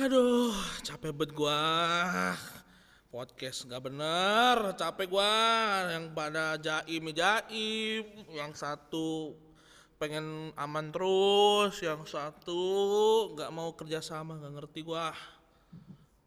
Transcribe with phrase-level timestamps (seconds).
[0.00, 1.60] Aduh, capek banget gua.
[3.12, 5.28] Podcast nggak bener, capek gua.
[5.92, 9.36] Yang pada jaim jaim, yang satu
[10.00, 12.64] pengen aman terus, yang satu
[13.36, 15.12] nggak mau kerja sama, nggak ngerti gua.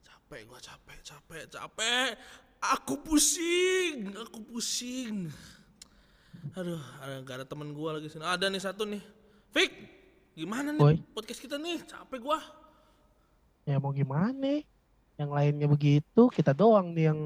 [0.06, 2.14] Capek gua, capek, capek, capek.
[2.78, 5.34] Aku pusing, aku pusing.
[6.54, 8.22] Aduh, ada gak ada temen gua lagi sini.
[8.22, 9.02] Ada nih satu nih.
[9.50, 9.72] Fik,
[10.38, 11.02] gimana nih Woi.
[11.18, 11.82] podcast kita nih?
[11.90, 12.62] Capek gua.
[13.64, 14.60] Ya mau gimana?
[15.16, 17.20] Yang lainnya begitu, kita doang nih yang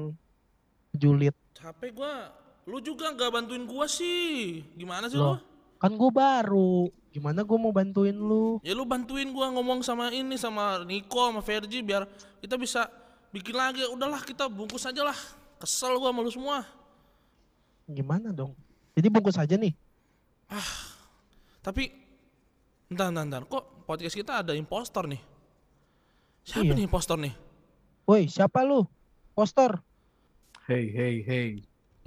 [0.94, 1.34] julid.
[1.56, 2.30] Capek gua.
[2.68, 4.62] Lu juga nggak bantuin gua sih.
[4.76, 5.40] Gimana sih Loh.
[5.40, 5.44] lu?
[5.78, 6.90] Kan gue baru.
[7.14, 8.58] Gimana gue mau bantuin lu?
[8.62, 12.06] Ya lu bantuin gua ngomong sama ini sama Niko sama Verji biar
[12.42, 12.86] kita bisa
[13.34, 13.82] bikin lagi.
[13.88, 15.18] Udahlah kita bungkus aja lah.
[15.58, 16.58] Kesel gua sama lu semua.
[17.88, 18.52] Gimana dong?
[18.94, 19.72] Jadi bungkus aja nih.
[21.62, 21.90] Tapi
[22.88, 23.42] entar entar, entar.
[23.48, 25.37] kok podcast kita ada impostor nih?
[26.48, 26.76] Siapa Iya.
[26.80, 27.34] nih impostor nih?
[28.08, 28.88] Woi, siapa lu?
[29.36, 29.84] Poster.
[30.64, 31.50] Hey, hey, hey.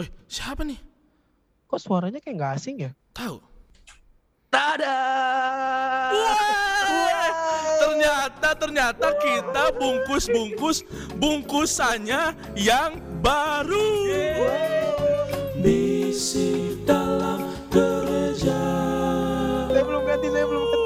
[0.02, 0.82] Eh, siapa nih?
[1.70, 2.92] Kok suaranya kayak nggak asing ya?
[3.14, 3.38] Tahu?
[4.50, 4.98] Tada!
[7.78, 10.90] Ternyata ternyata kita bungkus-bungkus
[11.22, 13.90] bungkusannya yang baru.
[15.62, 18.62] Bisi dalam kerja.
[19.70, 20.81] Saya belum ganti, saya belum ganti.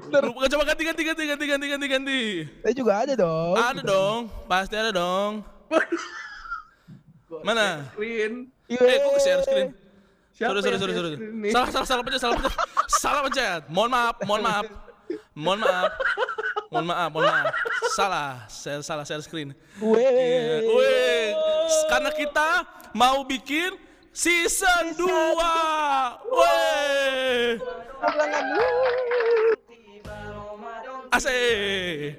[0.00, 0.22] Bentar.
[0.24, 2.20] Lu coba ganti ganti ganti ganti ganti ganti ganti.
[2.64, 3.54] Saya juga ada dong.
[3.56, 5.44] Ada dong, pasti ada dong.
[7.44, 7.86] Mana?
[7.94, 8.48] Screen.
[8.70, 9.68] Eh, kok ke share screen?
[10.34, 11.18] Siapa Sorry, sorry, sorry, share sorry.
[11.52, 12.54] Salah, salah, salah pencet, salah pencet.
[12.88, 13.60] Salah pencet.
[13.68, 14.66] Mohon maaf, mohon maaf.
[15.36, 15.90] Mohon maaf.
[16.70, 17.46] Mohon maaf, mohon maaf.
[17.92, 19.52] Salah, saya salah share screen.
[19.82, 20.00] Weh.
[20.00, 20.56] Iya.
[20.64, 21.28] Wih,
[21.90, 22.48] karena kita
[22.94, 23.74] mau bikin
[24.14, 25.04] season 2.
[26.30, 27.58] Wih.
[31.20, 32.16] Asik.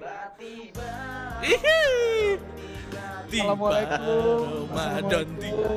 [1.41, 1.81] Ihi.
[3.33, 4.69] Tiba Assalamualaikum.
[4.69, 5.69] Ramadan tiba.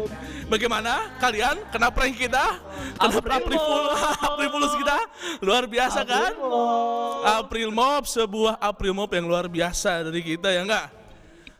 [0.45, 2.61] Bagaimana kalian kena prank kita?
[3.01, 3.85] Kena April Fool,
[4.29, 4.99] April kita?
[5.41, 6.37] Luar biasa kan?
[7.41, 10.93] April Mop, sebuah April Mop yang luar biasa dari kita ya enggak?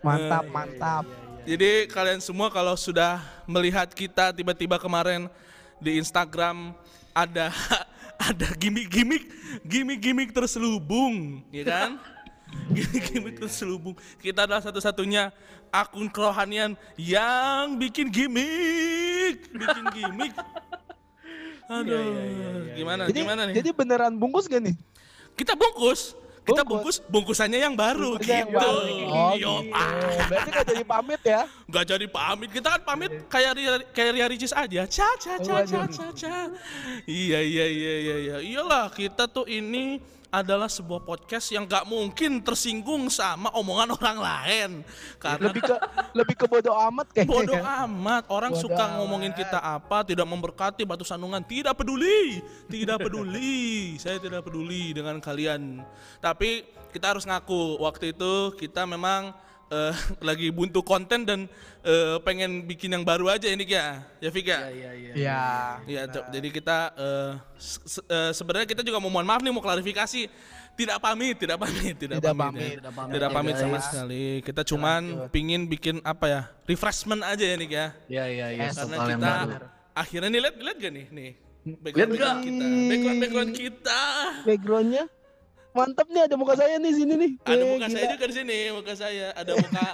[0.05, 1.05] Mantap, mantap.
[1.49, 5.33] Jadi kalian semua kalau sudah melihat kita tiba-tiba kemarin
[5.81, 6.77] di Instagram
[7.17, 7.49] ada
[8.19, 9.25] ada gimmick-gimmick
[9.65, 11.91] gimmick-gimmick terselubung, ya kan?
[12.77, 13.99] Gimmick-gimmick terselubung.
[14.23, 15.35] Kita adalah satu-satunya
[15.75, 20.35] akun kerohanian yang bikin gimmick, bikin gimmick.
[21.67, 23.03] Aduh, gimana?
[23.11, 23.55] Jadi, gimana nih?
[23.59, 24.77] jadi beneran bungkus gak nih?
[25.35, 26.15] kita bungkus,
[26.45, 27.01] kita Bungkus.
[27.01, 28.61] bungkus bungkusannya yang baru Bungkusnya yang gitu.
[28.61, 28.97] baru.
[29.09, 29.73] Oh, Yo, gitu.
[29.73, 30.25] ah.
[30.29, 31.43] Berarti gak jadi pamit ya?
[31.65, 34.83] Gak jadi pamit, kita kan pamit kayak Ria, kayak Ria Ricis aja.
[34.85, 36.37] Ca ca ca ca ca ca.
[37.09, 38.37] Iya iya iya iya iya.
[38.45, 40.05] Iyalah kita tuh ini
[40.35, 44.71] adalah sebuah podcast yang gak mungkin tersinggung sama omongan orang lain.
[45.23, 45.77] Karena Lebih ke
[46.15, 47.31] lebih ke bodo amat kayaknya.
[47.31, 47.87] bodoh ya.
[47.87, 48.23] amat.
[48.27, 48.97] Orang Bodo suka amat.
[48.99, 53.95] ngomongin kita apa, tidak memberkati batu sandungan, tidak peduli, tidak peduli.
[54.03, 55.87] Saya tidak peduli dengan kalian.
[56.19, 59.35] Tapi kita harus ngaku waktu itu kita memang
[59.69, 59.95] eh,
[60.29, 61.41] lagi buntu konten dan
[61.81, 64.59] eh, pengen bikin yang baru aja ini ya, ya Fik ya.
[64.69, 65.13] Iya, iya.
[65.15, 65.43] Iya.
[65.87, 66.25] Iya, Cok.
[66.33, 70.27] jadi kita eh, se- se- eh, sebenarnya kita juga mau mohon maaf nih mau klarifikasi.
[70.75, 72.67] Tidak pamit, tidak pamit, tidak, Tidak pamit, pamit.
[72.67, 72.79] ya.
[72.83, 73.85] Tidak pamit Tidak ya, pamit sama guys.
[73.87, 74.25] sekali.
[74.43, 76.41] Kita cuman pingin bikin apa ya?
[76.67, 77.87] Refreshment aja ya nih ya.
[78.11, 78.63] Iya, iya, iya.
[78.67, 79.33] Yes, Karena kita
[79.95, 81.31] akhirnya nih lihat lihat gak nih nih
[81.79, 84.01] background background kita background background kita
[84.43, 85.05] Backgroundnya
[85.75, 87.33] mantap nih ada muka saya nih sini nih.
[87.43, 88.13] ada Eh, muka saya gila.
[88.15, 89.87] juga di sini muka saya ada muka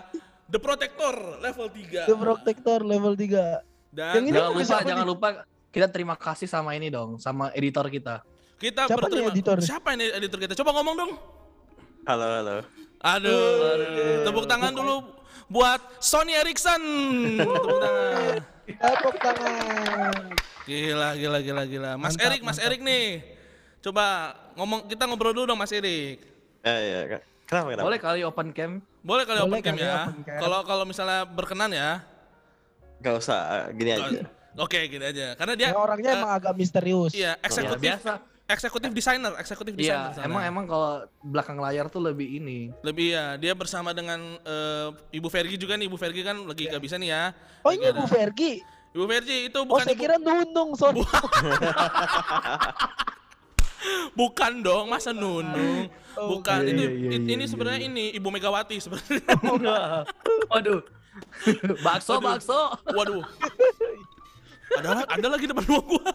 [0.47, 3.65] The Protector level 3 The Protector level 3.
[3.91, 5.09] dan Yang ini Jangan lupa, jangan nih?
[5.09, 5.29] lupa
[5.69, 8.23] kita terima kasih sama ini dong, sama editor kita.
[8.57, 9.67] kita Siapa nih berterima editornya?
[9.67, 11.13] siapa ini editor kita coba ngomong dong
[12.03, 12.57] Halo, halo.
[12.99, 13.41] aduh
[14.23, 15.01] tepuk tangan dulu
[15.47, 16.83] buat Sony Ericsson
[17.37, 18.37] tepuk tangan
[18.71, 20.15] Tepuk tangan.
[20.63, 23.25] gila gila gila gila Mas Mantap, Erik Mas Erik nih
[23.81, 26.19] coba ngomong kita ngobrol dulu dong Mas Erik
[26.61, 27.01] Ya, ya.
[27.09, 27.21] Kak.
[27.47, 27.83] Kenapa, kenapa?
[27.83, 28.71] Boleh kali open cam?
[29.01, 29.95] boleh kali Boleh open cam kali ya
[30.37, 32.03] kalau kalau misalnya berkenan ya
[33.01, 34.29] Gak usah, gini aja.
[34.55, 35.33] Oke, gini aja.
[35.33, 37.11] Karena dia Ya, orangnya eh, emang agak misterius.
[37.11, 38.21] iya, Ya, eksekutif biasa.
[38.45, 40.11] eksekutif designer, eksekutif designer.
[40.11, 40.27] Iya, sana.
[40.27, 40.91] emang emang kalau
[41.23, 42.69] belakang layar tuh lebih ini.
[42.83, 45.89] lebih ya, dia bersama dengan eh, Ibu Vergi juga nih.
[45.89, 46.71] Ibu Vergi kan lagi Iya.
[46.71, 47.23] gak bisa nih ya.
[47.63, 48.61] Oh ini ada- Bu Vergi.
[48.91, 50.99] Ibu Vergi itu Oh bukan saya ibu, kira Nunung, sorry.
[54.15, 55.89] bukan dong, masa Nunung.
[56.17, 59.25] Bukan, iya, itu iya, iya, ini sebenarnya ini Ibu Megawati sebenarnya.
[60.53, 60.81] Waduh.
[61.87, 62.61] bakso, bakso.
[62.93, 63.25] Waduh.
[64.71, 66.11] Ada ada lagi depan rumah gua.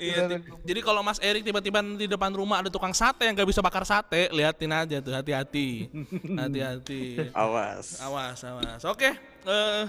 [0.00, 3.60] Iya, jadi kalau Mas Erik tiba-tiba di depan rumah ada tukang sate yang gak bisa
[3.60, 5.92] bakar sate, liatin aja tuh, hati-hati,
[6.24, 7.28] hati-hati.
[7.36, 8.00] Awas.
[8.00, 8.80] Awas, awas.
[8.88, 9.12] Oke,
[9.44, 9.84] eh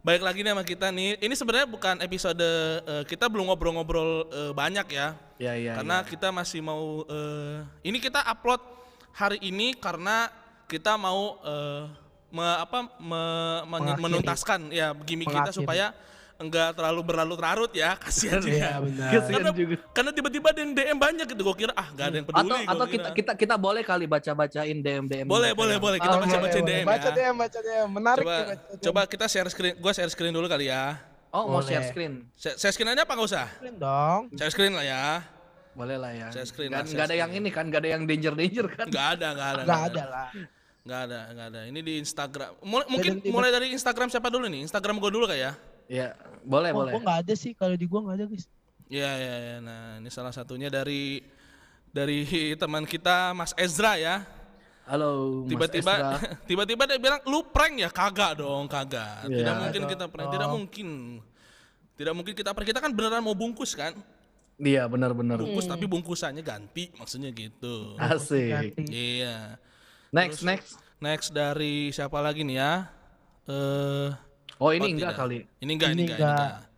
[0.00, 1.20] baik lagi nih sama kita nih.
[1.20, 2.48] Ini sebenarnya bukan episode
[2.82, 5.76] eh, kita belum ngobrol-ngobrol eh, banyak ya, Ya ya.
[5.76, 7.04] karena kita masih mau.
[7.06, 8.60] eh, ini kita upload
[9.12, 10.32] hari ini karena
[10.66, 11.82] kita mau eh,
[12.30, 15.58] me- apa me- men- menuntaskan ya gimmick kita Mengakhiri.
[15.58, 15.86] supaya
[16.40, 18.56] enggak terlalu berlarut-larut ya, kasihan juga.
[18.56, 19.10] Iya benar.
[19.12, 19.74] Kasihan Karena, juga.
[19.92, 22.48] karena tiba-tiba ada yang DM banyak gitu, gue kira ah gak ada yang peduli.
[22.48, 25.26] Atau atau kita kita kita boleh kali baca-bacain DM DM.
[25.28, 26.84] boleh boleh boleh kita Oh, baca baca Boleh, DM boleh.
[26.88, 27.14] Baca ya.
[27.14, 27.88] DM, baca DM.
[27.92, 28.34] Menarik Coba
[28.80, 30.96] coba kita share screen, gue share screen dulu kali ya.
[31.30, 32.26] Oh mau share screen.
[32.34, 33.46] Share, share screen aja apa nggak usah?
[33.54, 34.20] Screen dong.
[34.34, 35.04] Share screen lah ya.
[35.70, 36.26] Boleh lah ya.
[36.32, 38.66] Share screen Nggak- lah, nggak share ada yang ini kan, nggak ada yang danger danger
[38.66, 38.86] kan.
[38.88, 40.28] Nggak ada, nggak ada, Gak ada lah.
[40.80, 41.60] Nggak ada, nggak ada.
[41.68, 42.50] Ini di Instagram.
[42.64, 44.64] Mulai, mungkin mulai dari Instagram siapa dulu nih?
[44.64, 45.52] Instagram gue dulu kayak ya.
[45.90, 46.14] Iya,
[46.46, 46.92] boleh Oh, boleh.
[46.94, 47.50] gua gak ada sih.
[47.50, 48.46] Kalau di gua gak ada guys.
[48.86, 49.56] Iya, iya, iya.
[49.58, 51.18] Nah, ini salah satunya dari
[51.90, 52.22] dari
[52.62, 54.22] teman kita Mas Ezra ya.
[54.86, 55.42] Halo.
[55.42, 56.10] Mas Tiba-tiba Ezra.
[56.48, 57.90] tiba-tiba dia bilang lu prank ya?
[57.90, 59.26] Kagak dong, kagak.
[59.26, 59.42] Iya.
[59.42, 60.88] Tidak mungkin kita prank, tidak mungkin.
[61.98, 62.66] Tidak mungkin kita prank.
[62.70, 63.98] Kita kan beneran mau bungkus kan?
[64.60, 65.42] Iya benar-benar.
[65.42, 67.98] Bungkus tapi bungkusannya ganti, maksudnya gitu.
[67.98, 68.78] Asik.
[68.86, 69.58] Iya.
[70.14, 70.78] Next next.
[71.00, 72.72] Next dari siapa lagi nih ya?
[73.50, 74.29] Eh
[74.60, 75.18] Oh ini Oh, enggak tidak.
[75.18, 75.38] kali.
[75.58, 76.68] Ini enggak, ini Ini enggak, ini enggak.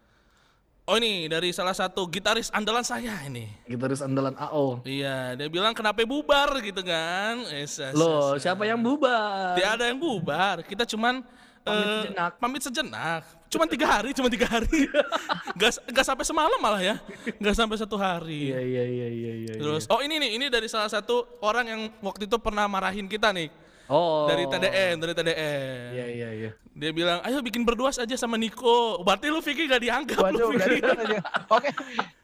[0.83, 3.47] Oh ini dari salah satu gitaris andalan saya ini.
[3.67, 4.83] Gitaris andalan AO.
[4.83, 7.39] Iya, dia bilang kenapa bubar gitu kan?
[7.55, 8.51] Es, es, Loh, es, es.
[8.51, 9.55] siapa yang bubar?
[9.55, 10.63] Tidak ada yang bubar.
[10.63, 11.23] Kita cuman
[11.63, 12.33] Pamit eh, sejenak.
[12.43, 13.23] pamit sejenak.
[13.47, 14.91] Cuman tiga hari, cuman tiga hari.
[15.63, 16.99] gak, gak sampai semalam malah ya.
[17.39, 18.51] Gak sampai satu hari.
[18.51, 19.55] Iya iya iya iya iya.
[19.55, 23.31] Terus, oh ini nih, ini dari salah satu orang yang waktu itu pernah marahin kita
[23.31, 23.47] nih.
[23.93, 24.25] Oh.
[24.25, 25.89] Dari TDN, dari TDN.
[25.93, 26.51] Iya iya iya.
[26.73, 29.05] Dia bilang, ayo bikin berdua saja sama Niko.
[29.05, 30.81] Berarti lu Vicky gak dianggap Waduh, lu Vicky.
[30.81, 31.21] aja.
[31.53, 31.69] Oke.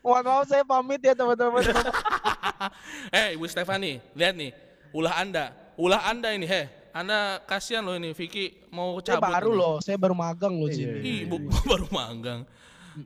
[0.01, 1.61] Mohon maaf saya pamit ya teman-teman.
[3.21, 4.57] eh, Ibu Stefani, lihat nih.
[4.97, 5.53] Ulah Anda.
[5.77, 6.67] Ulah Anda ini, heh.
[6.97, 9.29] Anda kasihan loh ini, Vicky mau saya cabut.
[9.29, 9.61] baru ini.
[9.61, 10.99] loh, saya baru magang loh Iya, sini.
[11.05, 11.37] Ih, Ibu
[11.69, 12.41] baru manggang.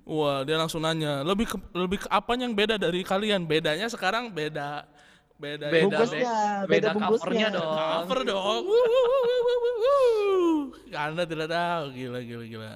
[0.08, 3.44] Wah, dia langsung nanya, lebih ke, lebih ke apa yang beda dari kalian?
[3.44, 4.86] Bedanya sekarang beda
[5.34, 7.18] beda Beda, Bungkusnya, be- beda beda bungkusnya.
[7.18, 7.74] covernya dong.
[7.74, 8.64] cover dong.
[10.92, 12.70] Anda tidak tahu, gila gila gila.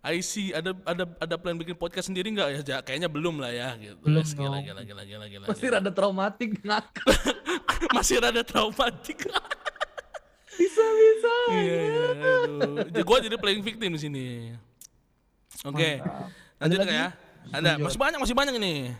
[0.00, 2.80] I see, ada ada ada plan bikin podcast sendiri nggak ya?
[2.80, 4.00] Kayaknya belum lah ya gitu.
[4.00, 5.44] Belum Yes, gila, gila gila gila gila.
[5.46, 5.76] Masih gila.
[5.76, 7.04] rada traumatik ngakak.
[7.96, 9.18] Masih rada traumatik.
[10.50, 11.34] bisa bisa.
[11.50, 12.04] Iya, iya,
[12.44, 13.00] aduh.
[13.00, 14.26] Gue jadi playing victim di sini.
[15.62, 16.00] Oke,
[16.56, 17.08] lanjut Ada nggak ya?
[17.50, 18.92] Ada, masih banyak, masih banyak ini.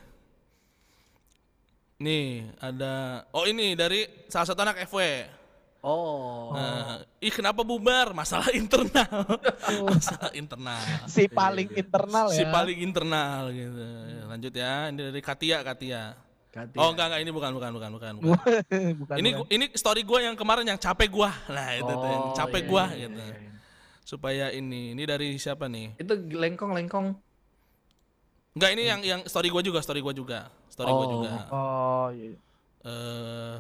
[2.01, 3.29] Nih, ada.
[3.29, 5.29] Oh ini dari salah satu anak FW.
[5.85, 6.53] Oh.
[6.57, 8.17] Nah, ih kenapa bubar?
[8.17, 9.21] Masalah internal.
[9.93, 10.81] Masalah internal.
[11.09, 12.37] Si paling internal ya.
[12.41, 13.85] Si paling internal gitu.
[14.29, 16.17] Lanjut ya, ini dari Katia, Katia.
[16.51, 16.83] Kati.
[16.83, 18.13] Oh enggak enggak ini bukan bukan bukan bukan.
[19.07, 19.17] bukan.
[19.23, 19.55] ini bukan.
[19.55, 21.31] ini story gua yang kemarin yang capek gua.
[21.47, 23.21] Nah, itu yang Oh, capek iya, gua iya, gitu.
[23.23, 23.51] iya, iya.
[24.03, 25.95] Supaya ini, ini dari siapa nih?
[26.03, 27.15] Itu lengkong lengkong.
[28.51, 30.51] Enggak ini yang yang story gua juga, story gua juga.
[30.67, 31.13] Story gua Oh.
[31.15, 31.31] juga.
[31.51, 32.35] Oh iya.
[32.81, 33.57] eh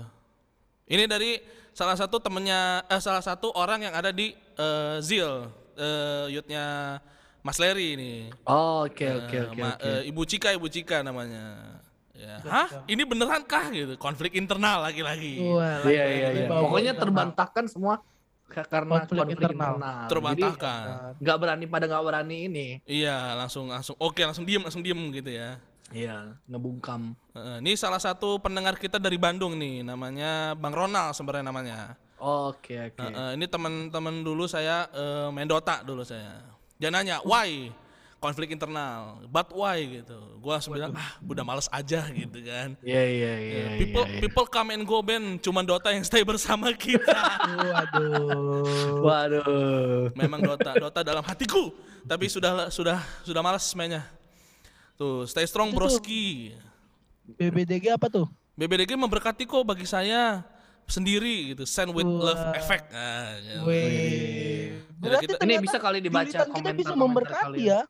[0.89, 1.37] ini dari
[1.71, 5.47] salah satu temennya eh, salah satu orang yang ada di eh, Zil
[5.77, 6.99] eh youthnya
[7.41, 8.13] Mas Leri ini.
[8.45, 9.63] Oh, oke oke oke
[10.05, 11.77] Ibu Cika, Ibu Cika namanya.
[12.13, 12.37] Ya.
[12.45, 12.69] Hah?
[12.85, 13.97] Ini beneran kah gitu?
[13.97, 15.41] Konflik internal lagi-lagi.
[15.41, 16.47] Wah, Iya iya iya.
[16.53, 18.05] Pokoknya terbantahkan semua
[18.51, 19.75] karena Konflik konflik, internal.
[19.79, 20.09] internal.
[20.11, 20.85] Terbantahkan.
[20.85, 22.67] Jadi nggak berani pada nggak berani ini.
[22.85, 25.63] Iya, langsung langsung oke, langsung diem, langsung diem gitu ya.
[25.91, 27.15] Iya, ngebungkam.
[27.35, 31.79] Eh, ini salah satu pendengar kita dari Bandung nih, namanya Bang Ronald sebenarnya namanya.
[32.21, 33.01] Oke oke.
[33.01, 36.45] Eh, eh, ini teman-teman dulu saya eh, main Dota dulu saya.
[36.77, 37.73] Dia nanya, why?
[38.21, 40.21] Konflik internal, but why gitu.
[40.45, 42.77] Gua bilang, ah udah males aja gitu kan.
[42.85, 43.63] Iya iya iya.
[43.81, 44.21] people iya, iya.
[44.21, 47.17] people come and go Ben, cuman Dota yang stay bersama kita.
[47.73, 49.01] Waduh.
[49.01, 50.13] Waduh.
[50.13, 51.73] Memang Dota, Dota dalam hatiku,
[52.05, 54.05] tapi sudah sudah sudah malas mainnya.
[55.01, 55.81] Tuh, stay strong Itu tuh.
[55.81, 56.53] broski.
[57.41, 58.29] BBDG apa tuh?
[58.53, 60.45] BBDG memberkati kok bagi saya
[60.85, 61.65] sendiri gitu.
[61.65, 62.53] Send with love Wah.
[62.53, 62.93] effect.
[62.93, 63.65] Nah, gitu.
[65.01, 67.81] Jadi kita- Ini bisa kali dibaca julitan kita komentar- bisa komentar memberkati ya.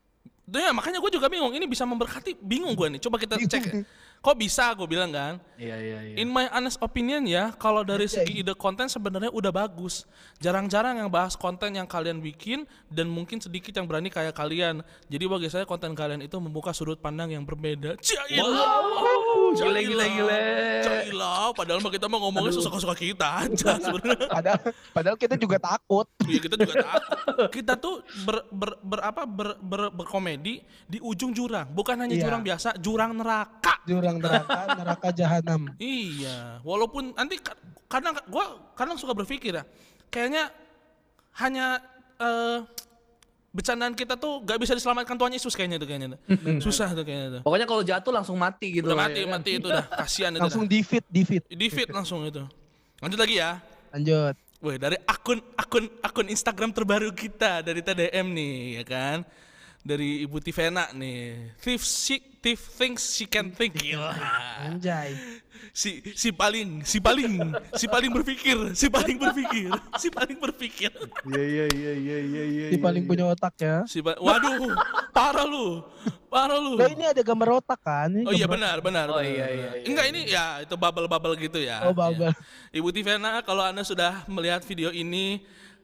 [0.49, 1.53] Tuh ya, makanya gue juga bingung.
[1.53, 2.99] Ini bisa memberkati, bingung gue nih.
[3.03, 3.63] Coba kita cek.
[3.67, 3.73] ya.
[4.21, 6.15] Kok bisa gue bilang kan Iya iya iya.
[6.17, 10.09] In my honest opinion ya, kalau dari segi ide konten sebenarnya udah bagus.
[10.41, 14.81] Jarang-jarang yang bahas konten yang kalian bikin dan mungkin sedikit yang berani kayak kalian.
[15.05, 17.93] Jadi bagi saya konten kalian itu membuka sudut pandang yang berbeda.
[18.01, 18.81] Cailah.
[19.53, 20.41] Gile gile gile.
[20.81, 24.25] Cailah, padahal mah kita mau ngomongnya suka-suka kita aja sebenarnya.
[24.33, 26.09] Padahal, padahal kita juga takut.
[26.25, 27.13] Iya kita juga takut.
[27.53, 32.25] Kita tuh ber, ber, ber- apa ber, ber- berkomedi di ujung jurang, bukan hanya Iya.
[32.25, 33.77] jurang biasa, jurang neraka.
[33.85, 35.61] Jurang neraka, neraka jahanam.
[35.77, 37.55] Iya, walaupun nanti ka-
[37.87, 39.63] kadang gua kadang suka berpikir ya,
[40.09, 40.51] kayaknya
[41.39, 41.79] hanya
[42.19, 42.59] eh
[43.51, 46.19] bercandaan kita tuh gak bisa diselamatkan Tuhan Yesus kayaknya tuh kayaknya tuh.
[46.63, 47.41] Susah tuh kayaknya tuh.
[47.43, 48.87] Pokoknya kalau jatuh langsung mati gitu.
[48.87, 49.31] Udah mati, ya kan?
[49.35, 49.85] mati itu dah.
[49.91, 51.03] Kasihan itu Langsung fit.
[51.51, 52.47] Di feed langsung itu.
[53.03, 53.59] Lanjut lagi ya.
[53.91, 54.39] Lanjut.
[54.61, 59.17] Wih, dari akun akun akun Instagram terbaru kita dari TDM nih, ya kan?
[59.81, 61.57] Dari Ibu Tivena nih.
[61.57, 63.73] Thief she, thief thinks she can think.
[63.73, 64.13] Gila.
[64.63, 65.17] Anjay.
[65.71, 67.39] si si paling si paling
[67.71, 70.91] si paling berpikir si paling berpikir si paling berpikir
[71.23, 72.65] Iya iya iya iya iya iya.
[72.67, 73.87] Ini paling punya otak ya.
[73.87, 74.67] si pa- waduh
[75.09, 75.79] parah lu
[76.27, 78.11] parah lu Loh ini ada gambar otak kan?
[78.11, 81.07] Ini oh iya benar benar Oh, benar, iya, iya, iya, enggak ini ya itu bubble
[81.07, 82.27] bubble gitu ya Oh, bubble.
[82.27, 82.35] Ya.
[82.75, 85.39] ibu Tivena kalau anda sudah melihat video ini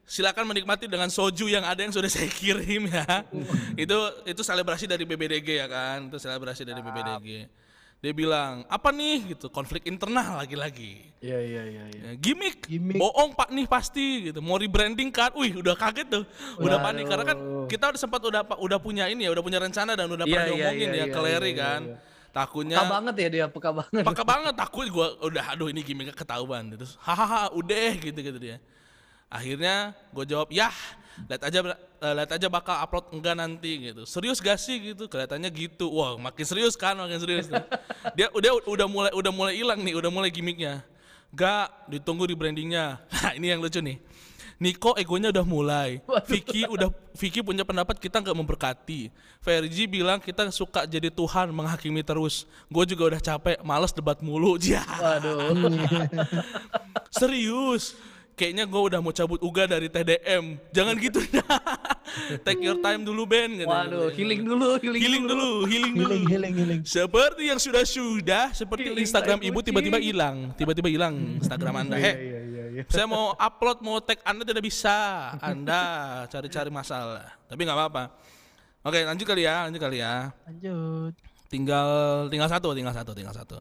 [0.08, 3.28] silakan menikmati dengan soju yang ada yang sudah saya kirim ya.
[3.76, 6.08] Itu itu selebrasi dari BBDG ya kan?
[6.08, 7.28] Itu selebrasi dari BBDG
[7.98, 9.34] dia bilang apa nih?
[9.36, 11.02] Gitu konflik internal lagi-lagi.
[11.18, 12.02] Iya iya iya iya.
[12.08, 13.02] Ya, gimmick, Gimmick.
[13.02, 14.38] bohong pak nih pasti gitu.
[14.38, 16.24] Mau rebranding kan, wih udah kaget tuh,
[16.62, 19.98] udah panik karena kan kita udah sempat udah udah punya ini ya, udah punya rencana
[19.98, 21.82] dan udah Iya, pernah iya, diomongin ya iya, ke Larry iya, kan,
[22.30, 24.04] takutnya Peka banget ya dia, peka banget.
[24.06, 26.70] peka banget takut gue udah aduh ini gimmicknya ketahuan.
[26.70, 28.62] Terus hahaha udah gitu gitu dia
[29.28, 30.72] akhirnya gue jawab ya
[31.26, 35.50] lihat aja eh, lihat aja bakal upload enggak nanti gitu serius gak sih gitu kelihatannya
[35.52, 37.60] gitu wah makin serius kan makin serius tuh.
[38.18, 40.86] dia udah udah mulai udah mulai hilang nih udah mulai gimmicknya
[41.36, 44.00] gak ditunggu di brandingnya nah ini yang lucu nih
[44.58, 46.02] Niko egonya udah mulai.
[46.26, 49.14] Vicky udah Vicky punya pendapat kita nggak memberkati.
[49.38, 52.50] Fergie bilang kita suka jadi Tuhan menghakimi terus.
[52.66, 54.58] Gue juga udah capek, males debat mulu.
[54.68, 54.82] Ya.
[54.82, 55.54] Waduh.
[57.14, 57.94] Serius.
[58.38, 60.62] Kayaknya gue udah mau cabut uga dari TDM.
[60.70, 61.18] Jangan gitu.
[62.46, 63.50] Take your time dulu Ben.
[63.58, 63.66] Gitu.
[63.66, 66.14] Waduh, healing dulu, healing, Healing dulu, healing dulu.
[66.14, 66.82] Healing, healing, healing.
[66.86, 71.98] Seperti yang sudah-sudah, seperti Healing Instagram ibu tiba-tiba hilang, tiba-tiba hilang Instagram anda.
[71.98, 72.82] Heh, Iya iya iya.
[72.86, 75.34] saya mau upload, mau tag anda tidak bisa.
[75.42, 75.82] Anda
[76.30, 77.42] cari-cari masalah.
[77.50, 78.04] Tapi nggak apa-apa.
[78.86, 80.30] Oke, lanjut kali ya, lanjut kali ya.
[80.46, 81.14] Lanjut.
[81.50, 81.90] Tinggal
[82.30, 83.58] tinggal satu, tinggal satu, tinggal satu.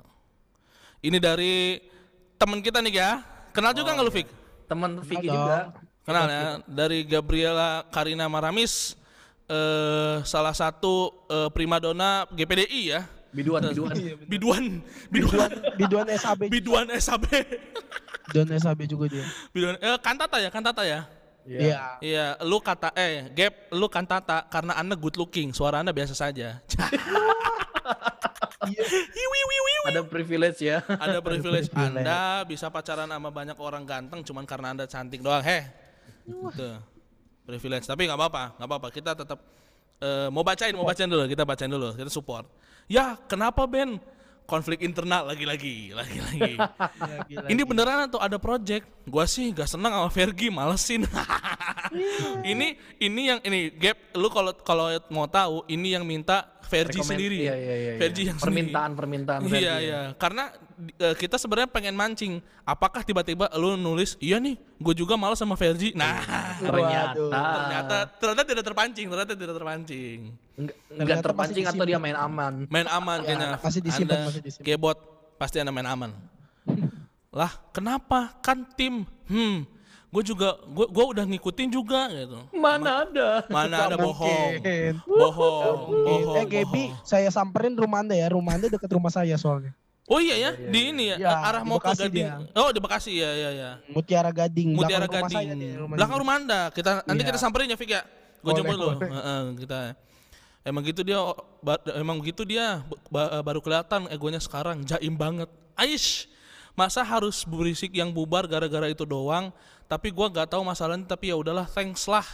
[1.01, 1.81] Ini dari
[2.37, 3.11] teman kita nih ya.
[3.57, 4.29] Kenal juga nggak lu Fik?
[4.67, 5.73] Teman Vicky juga.
[6.07, 6.43] Kenal ya.
[6.67, 8.95] Dari Gabriela Karina Maramis,
[9.51, 13.03] eh, salah satu eh, primadona GPDI ya.
[13.35, 13.95] Biduan, biduan.
[14.31, 14.65] Biduan,
[15.11, 16.41] biduan, Biduan SAB.
[16.49, 17.27] biduan SAB.
[18.31, 19.27] Biduan SAB juga dia.
[19.51, 21.05] Biduan, eh, kantata ya, kantata ya.
[21.47, 22.03] Iya.
[22.03, 26.59] Iya, lu kata eh Gap, lu kantata karena anda good looking, suara anda biasa saja.
[29.87, 30.79] Ada privilege ya.
[30.87, 35.43] Ada privilege Anda bisa pacaran sama banyak orang ganteng cuman karena Anda cantik doang.
[35.43, 35.67] Heh.
[36.27, 36.71] Gitu.
[37.47, 37.87] Privilege.
[37.87, 38.89] Tapi nggak apa-apa, nggak apa-apa.
[38.91, 39.39] Kita tetap
[40.03, 41.25] eh, mau bacain, mau bacain dulu.
[41.31, 41.95] Kita bacain dulu.
[41.95, 42.51] Kita support.
[42.91, 43.99] Ya, kenapa Ben?
[44.47, 46.55] Konflik internal lagi-lagi, lagi-lagi.
[46.55, 47.47] Iya, gila.
[47.53, 48.87] Ini beneran atau ada project?
[49.03, 51.03] Gua sih gak seneng sama Fergie, malesin.
[52.51, 57.11] ini ini yang ini Gap, lu kalau kalau mau tahu ini yang minta Fergie Rekomen-
[57.15, 57.39] sendiri.
[57.41, 58.31] Iya, iya, iya, Fergie iya.
[58.35, 58.51] yang sendiri.
[58.67, 59.77] Permintaan, permintaan Iya Fergie, ya.
[59.79, 60.45] iya, karena
[60.99, 62.43] eh, kita sebenarnya pengen mancing.
[62.63, 65.95] Apakah tiba-tiba lu nulis, iya nih, gue juga malas sama Fergie.
[65.95, 66.19] Nah,
[66.59, 67.15] Ternyata.
[67.31, 70.19] ternyata ternyata tidak terpancing, ternyata tidak terpancing.
[70.91, 72.67] Enggak, terpancing atau dia main aman.
[72.67, 73.63] Main aman kayaknya.
[73.63, 74.67] masih disimpan, Anda masih disimpan.
[74.67, 74.99] Kebot
[75.37, 76.11] pasti anda main aman.
[77.31, 78.41] lah, kenapa?
[78.41, 79.05] Kan tim.
[79.29, 79.69] Hmm,
[80.07, 82.39] gue juga, gue gue udah ngikutin juga gitu.
[82.53, 83.45] Mana ada?
[83.47, 84.93] Mana ada bohong, mungkin.
[85.05, 86.37] bohong, bohong.
[86.37, 87.05] Eh Gaby, bohong.
[87.05, 88.31] saya samperin rumah anda ya.
[88.31, 89.75] Rumah anda dekat rumah saya soalnya.
[90.07, 92.15] Oh iya ya, di ini ya, Iya, arah mau ke Gading.
[92.15, 92.39] dia.
[92.55, 93.71] Oh di Bekasi ya, ya, ya.
[93.91, 94.79] Mutiara Gading.
[94.79, 95.73] Mutiara belakang rumah saya Gading.
[95.75, 95.99] rumahnya.
[95.99, 96.61] Belakang rumah Anda.
[96.71, 97.29] Kita nanti Iya.
[97.35, 98.03] kita samperin ya Fik ya.
[98.39, 98.89] Gue jemput lu.
[99.03, 99.79] Heeh, kita
[100.63, 101.19] Emang gitu dia
[101.95, 105.47] emang gitu dia ba- baru kelihatan egonya sekarang jaim banget.
[105.75, 106.27] Aish.
[106.75, 109.49] Masa harus berisik yang bubar gara-gara itu doang?
[109.87, 112.27] Tapi gua nggak tahu masalahnya tapi ya udahlah thanks lah.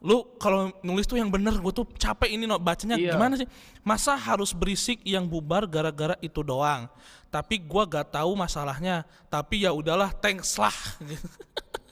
[0.00, 3.20] Lu kalau nulis tuh yang bener gue tuh capek ini no, bacanya Iya.
[3.20, 3.44] gimana sih?
[3.84, 6.88] Masa harus berisik yang bubar gara-gara itu doang?
[7.28, 9.04] Tapi gua gak tahu masalahnya.
[9.28, 10.72] Tapi ya udahlah thanks lah.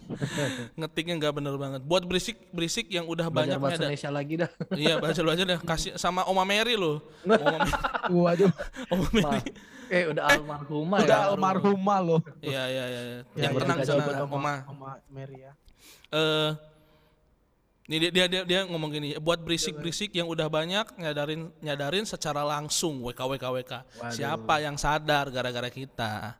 [0.78, 1.80] Ngetiknya nggak bener banget.
[1.84, 3.82] Buat berisik berisik yang udah Belajar banyak bahasa.
[3.84, 4.50] Indonesia lagi dah.
[4.72, 7.04] Iya baca baca deh kasih sama Oma Mary lo.
[7.28, 8.48] Oma, Mary-.
[8.88, 9.52] Oma Mary.
[9.88, 11.28] Eh udah almarhumah Udah ya.
[11.32, 12.20] almarhumah loh.
[12.44, 13.00] Iya iya iya.
[13.02, 13.18] iya.
[13.34, 14.54] Ya, Yang ya, tenang sana Oma.
[14.68, 15.52] Oma Mary ya.
[16.12, 16.50] Eh
[17.88, 22.44] ini dia, dia dia dia ngomong gini, buat berisik-berisik yang udah banyak nyadarin nyadarin secara
[22.44, 23.72] langsung WK WK WK.
[23.72, 24.12] Waduh.
[24.12, 26.36] Siapa yang sadar gara-gara kita?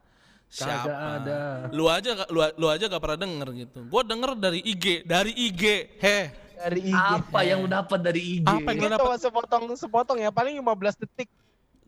[0.52, 0.84] Siapa?
[0.84, 1.38] Kagak ada.
[1.72, 3.80] Lu aja lu, lu aja gak pernah denger gitu.
[3.88, 5.62] Gua denger dari IG, dari IG.
[6.00, 6.24] Heh,
[6.68, 6.96] Dari IG.
[7.16, 8.48] Apa yang lu dapat dari IG?
[8.48, 9.16] Apa yang lu dapat?
[9.16, 11.28] sepotong sepotong ya, paling 15 detik.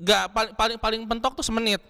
[0.00, 1.80] Gak paling paling paling pentok tuh semenit.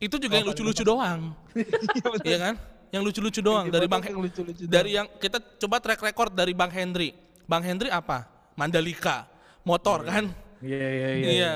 [0.00, 1.36] Itu juga yang lucu-lucu doang.
[2.24, 2.54] Iya kan?
[2.90, 4.64] Yang lucu-lucu doang dari Bang yang lucu-lucu.
[4.66, 7.14] dari yang kita coba track record dari Bang Hendri.
[7.44, 8.26] Bang Hendri apa?
[8.56, 9.28] Mandalika,
[9.62, 10.32] motor kan?
[10.64, 11.28] Iya iya iya.
[11.30, 11.52] Iya.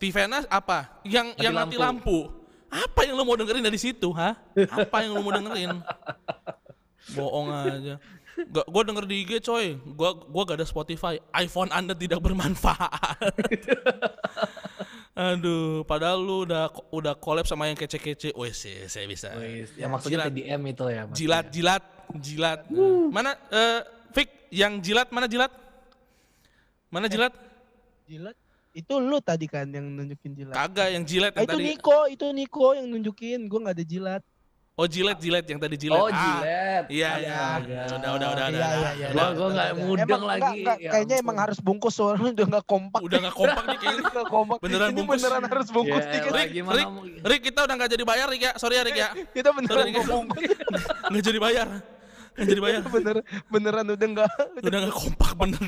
[0.00, 1.00] Tivena apa?
[1.06, 2.18] Yang Mati yang mati lampu.
[2.74, 4.34] Apa yang lu mau dengerin dari situ, ha?
[4.74, 5.78] Apa yang lu mau dengerin?
[7.14, 7.94] Bohong aja.
[8.34, 9.78] Gak, gua denger di IG coy.
[9.94, 11.22] Gua gua gak ada Spotify.
[11.38, 13.30] iPhone Anda tidak bermanfaat.
[15.14, 18.34] Aduh, padahal lu udah udah collab sama yang kece-kece.
[18.34, 19.30] Wes, sih, saya bisa.
[19.38, 20.34] Wis, ya maksudnya Jilat.
[20.34, 21.02] TDM itu ya.
[21.06, 21.14] Mas.
[21.14, 21.82] Jilat, jilat,
[22.18, 22.60] jilat.
[23.14, 23.80] Mana eh
[24.10, 25.54] Fik, yang jilat mana jilat?
[26.90, 27.30] Mana jilat?
[28.10, 28.34] Jilat.
[28.74, 30.54] Itu lu tadi kan yang nunjukin jilat.
[30.54, 31.66] Kagak, yang jilat Ah, yang itu tadi.
[31.70, 33.46] Niko, itu Niko yang nunjukin.
[33.46, 34.22] Gua nggak ada jilat.
[34.74, 35.94] Oh, jilat, jilat yang tadi jilat.
[35.96, 36.84] Oh Ah, jilet.
[36.90, 37.38] Iya, iya.
[37.54, 37.82] Astaga.
[37.94, 38.66] Udah, udah, udah, Iya, udah.
[38.74, 39.06] iya, iya.
[39.06, 42.30] Gua- Udah, gua nggak Udah, mudeng lagi, enggak, enggak, ya kayaknya emang harus bungkus soalnya
[42.34, 43.00] udah nggak kompak.
[43.00, 44.02] Udah gak kompak nih kayaknya.
[44.04, 44.56] Nggak kompak.
[44.58, 45.14] Beneran Ini bungkus.
[45.16, 48.52] beneran harus bungkus Rick, gimana Rick, mau- Rick, kita udah gak jadi bayar Rick ya.
[48.56, 49.08] Sorry ya Rick ya.
[49.30, 50.06] Kita beneran mau Rick.
[50.10, 50.42] bungkus.
[51.14, 51.68] Gak jadi bayar.
[52.34, 52.80] Gak jadi bayar.
[52.84, 53.16] Bener,
[53.46, 54.30] beneran udah enggak.
[54.58, 55.62] Udah gak kompak bener.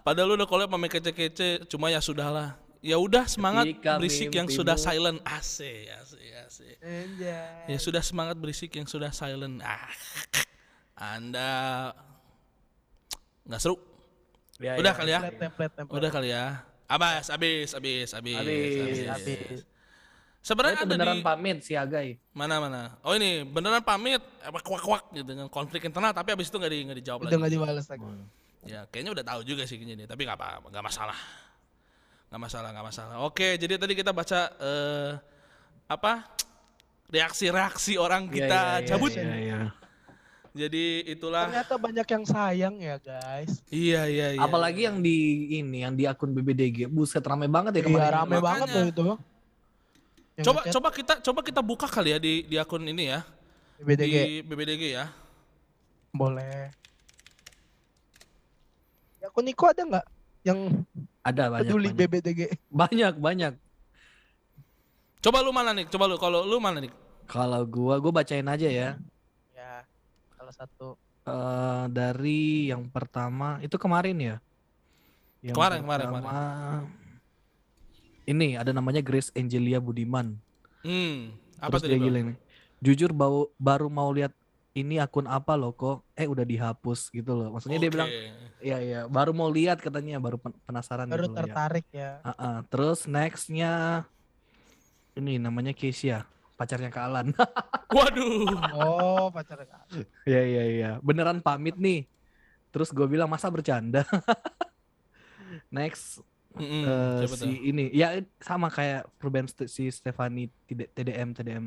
[0.00, 1.68] Padahal lu udah collab sama kece-kece.
[1.68, 2.56] Cuma ya sudahlah.
[2.82, 5.22] Ya udah semangat Ketika berisik yang sudah silent.
[5.22, 6.74] Asik, asik.
[6.82, 7.70] Anjay.
[7.70, 9.62] Ya sudah semangat berisik yang sudah silent.
[9.62, 9.86] Ah.
[10.98, 11.50] Anda
[13.46, 13.78] nggak seru.
[14.58, 14.98] Ya, Udah ya.
[14.98, 15.20] kali ya.
[15.22, 15.98] Template, template, template.
[15.98, 16.44] Udah kali ya.
[16.90, 18.36] Abas, abis, abis, abis.
[18.36, 19.06] Habis.
[19.08, 19.58] Habis.
[20.42, 22.18] Sebenarnya Itu ada beneran di pamit si Agai.
[22.34, 22.98] mana mana.
[23.06, 26.72] Oh ini beneran pamit, apa kuak kuak gitu dengan konflik internal, tapi abis itu nggak
[26.74, 27.38] di nggak dijawab Udah lagi.
[27.38, 28.06] nggak dibalas lagi.
[28.66, 31.14] Ya kayaknya udah tahu juga sih kayaknya dia, tapi nggak apa, nggak masalah,
[32.32, 33.14] nggak masalah, nggak masalah.
[33.22, 35.10] Oke, jadi tadi kita baca eh,
[35.84, 36.32] apa
[37.12, 39.10] reaksi-reaksi orang Iya, kita iya, iya, cabut.
[39.12, 39.60] Iya iya.
[40.52, 41.48] Jadi itulah.
[41.48, 43.60] Ternyata banyak yang sayang ya guys.
[43.68, 44.40] Iya iya iya.
[44.40, 45.16] Apalagi yang di
[45.56, 46.88] ini yang di akun BBDG.
[46.88, 48.12] Buset rame banget ya Iya kemarin.
[48.16, 48.44] rame Makanya.
[48.48, 49.02] banget loh itu.
[50.32, 53.20] Yang Coba ngechat coba kita coba kita buka kali ya di di akun ini ya
[53.76, 54.12] BDG.
[54.12, 55.04] di BBDG ya.
[56.12, 56.72] Boleh.
[59.20, 60.06] Ya, akun Niko ada nggak
[60.42, 60.84] yang
[61.22, 61.62] Ada banyak.
[61.64, 61.98] peduli banyak.
[62.02, 62.40] BBDG?
[62.68, 63.54] banyak banyak.
[65.20, 65.86] Coba lu mana nih?
[65.86, 66.90] Coba lu kalau lu mana nih?
[67.24, 68.98] Kalau gua gua bacain aja ya.
[69.54, 69.72] Ya,
[70.34, 70.98] salah satu.
[71.22, 74.36] Eh dari yang pertama itu kemarin ya.
[75.40, 76.34] Yang Kemarin, kemarin, pertama,
[78.22, 80.38] Ini ada namanya Grace Angelia Budiman.
[80.82, 81.92] Hmm, apa Terus tadi?
[81.92, 82.36] dia gila nih.
[82.78, 84.30] Jujur bau, baru mau lihat
[84.72, 87.52] ini akun apa loh kok eh udah dihapus gitu loh.
[87.52, 87.94] Maksudnya dia Oke.
[87.96, 88.10] bilang
[88.62, 91.38] iya iya baru mau lihat katanya baru pen- penasaran Baru gitu ya.
[91.44, 92.10] tertarik ya.
[92.24, 92.56] Ah, ah.
[92.72, 94.04] Terus nextnya
[95.12, 96.24] ini namanya Keisha
[96.56, 97.26] pacarnya Kak Alan.
[97.96, 98.48] Waduh.
[98.72, 99.60] Oh, pacar
[100.30, 102.08] Iya iya iya beneran pamit nih.
[102.72, 104.08] Terus gue bilang masa bercanda.
[105.68, 107.52] Next Mm-mm, eh, siapa si tuh?
[107.64, 111.64] ini ya sama kayak Ruben St- si Stefani TD- TDM TDM.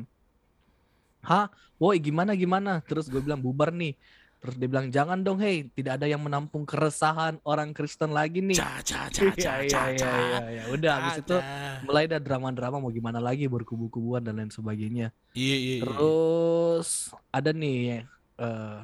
[1.26, 2.78] Hah, woi gimana gimana?
[2.80, 3.98] Terus gue bilang bubar nih.
[4.36, 8.54] Terus dia bilang jangan dong hei, tidak ada yang menampung keresahan orang Kristen lagi nih.
[8.54, 9.82] Ca Iya ca iya ca.
[9.90, 10.62] iya iya ya.
[10.70, 11.36] Udah habis itu
[11.82, 15.10] mulai ada drama-drama mau gimana lagi berkubu-kubuan dan lain sebagainya.
[15.34, 15.74] Iya iya.
[15.74, 15.82] iya.
[15.82, 18.06] Terus ada nih
[18.38, 18.78] eh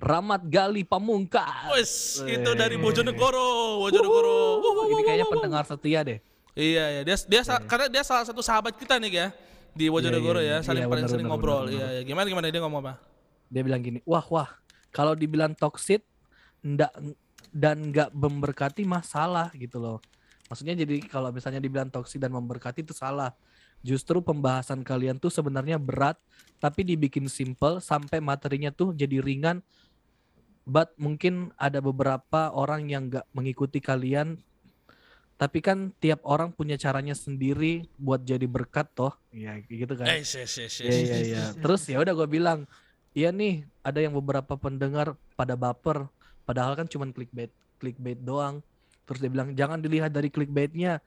[0.00, 1.68] Ramat Gali Pamungkas.
[1.74, 1.92] Wes,
[2.24, 2.80] itu dari.
[2.80, 4.62] Bojonegoro, Bojonegoro.
[4.88, 6.18] Ini kayaknya pendengar setia deh.
[6.56, 9.28] Iya iya, dia dia sa- karena dia salah satu sahabat kita nih ya
[9.74, 11.64] di Bojonegoro iya, ya, saling iya, paling bener, sering bener, ngobrol.
[11.66, 12.94] bener, Iya iya, gimana gimana dia ngomong apa?
[13.50, 14.50] Dia bilang gini, wah wah,
[14.90, 16.02] kalau dibilang toxic
[16.60, 16.92] ndak
[17.50, 19.98] dan nggak memberkati mah salah gitu loh.
[20.50, 23.34] Maksudnya jadi kalau misalnya dibilang toksik dan memberkati itu salah.
[23.80, 26.18] Justru pembahasan kalian tuh sebenarnya berat,
[26.58, 29.62] tapi dibikin simple sampai materinya tuh jadi ringan.
[30.66, 34.42] But mungkin ada beberapa orang yang nggak mengikuti kalian.
[35.40, 39.16] Tapi kan tiap orang punya caranya sendiri buat jadi berkat toh.
[39.32, 40.12] Iya gitu kan.
[40.12, 41.44] Eh, yes, yes, yes, Iya iya iya.
[41.64, 42.68] Terus ya udah gue bilang,
[43.16, 46.04] iya nih ada yang beberapa pendengar pada baper,
[46.44, 47.48] padahal kan cuman clickbait
[47.80, 48.60] clickbait doang.
[49.08, 51.00] Terus dia bilang jangan dilihat dari clickbaitnya,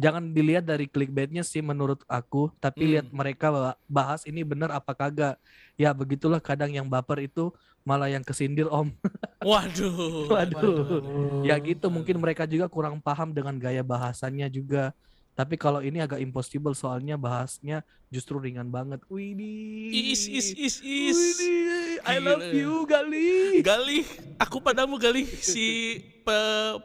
[0.00, 2.92] jangan dilihat dari clickbaitnya sih menurut aku, tapi Hmm.
[2.96, 5.36] lihat mereka ba- bahas ini bener apa kagak.
[5.76, 7.52] Ya begitulah kadang yang baper itu
[7.86, 8.90] malah yang kesindir om.
[9.46, 10.26] Waduh.
[10.26, 10.58] Waduh.
[10.58, 11.46] Waduh.
[11.46, 14.90] Ya gitu mungkin mereka juga kurang paham dengan gaya bahasannya juga.
[15.36, 19.04] Tapi kalau ini agak impossible soalnya bahasnya justru ringan banget.
[19.06, 19.92] Widih.
[19.92, 21.14] Is is is is.
[21.14, 23.60] Widih, I love you Gali.
[23.60, 24.02] Gali,
[24.40, 26.38] aku padamu Gali si pe,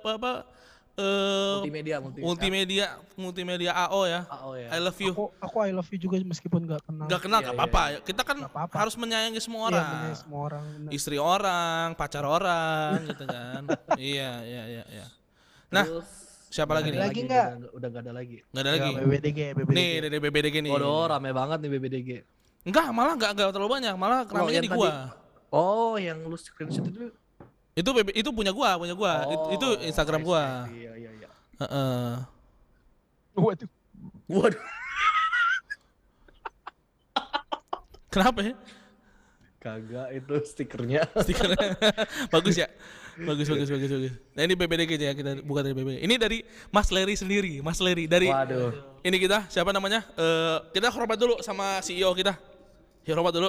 [0.04, 0.46] pe- apa
[1.02, 2.24] eh Multimedia, multimedia.
[2.24, 2.86] multimedia
[3.16, 4.22] multimedia AO ya.
[4.40, 4.70] Oh, ya.
[4.70, 5.12] I love you.
[5.12, 7.06] Aku aku I love you juga meskipun gak kenal.
[7.08, 7.82] Gak kenal Iya, gak iya, apa-apa.
[8.02, 8.76] Kita kan Nggak apa-apa.
[8.78, 9.86] harus menyayangi semua Iya, orang.
[9.88, 10.64] menyayangi semua orang.
[10.72, 10.92] bener.
[10.94, 13.62] Istri orang, pacar orang gitu kan.
[14.14, 15.06] iya, iya, iya, iya.
[15.70, 16.08] Nah, Terus,
[16.48, 17.02] siapa lagi nggak nih?
[17.04, 17.48] Lagi udah nggak?
[17.52, 18.38] nggak- Udah gak ada lagi.
[18.46, 18.92] Nggak ada Ya, lagi.
[18.96, 19.76] BBDG, BBDG.
[19.76, 20.72] Nih, dari BBDG nih.
[20.72, 22.10] Waduh, rame banget nih BBDG.
[22.62, 23.96] Enggak, malah enggak, enggak terlalu banyak.
[23.96, 24.78] Malah ramenya di tadi.
[24.78, 24.92] gua.
[25.50, 27.10] Oh, yang lu screenshot itu.
[27.72, 29.14] Itu itu punya gua, punya gua.
[29.32, 30.44] Oh, itu Instagram I see, gua.
[30.68, 31.30] Iya, iya, iya.
[31.64, 32.12] Heeh.
[33.40, 33.70] Waduh.
[34.28, 34.64] Waduh.
[38.12, 38.54] Kenapa ya?
[39.62, 41.08] Kagak itu stikernya.
[41.24, 41.80] Stikernya.
[42.34, 42.68] bagus ya?
[43.22, 44.14] Bagus, bagus, bagus, bagus.
[44.36, 46.04] Nah ini BBDG ya kita buka dari BBDG.
[46.04, 49.00] Ini dari Mas Leri sendiri, Mas Leri dari Waduh.
[49.06, 50.04] ini kita siapa namanya?
[50.20, 52.36] Eh kita hormat dulu sama CEO kita.
[53.08, 53.48] Ya hormat dulu.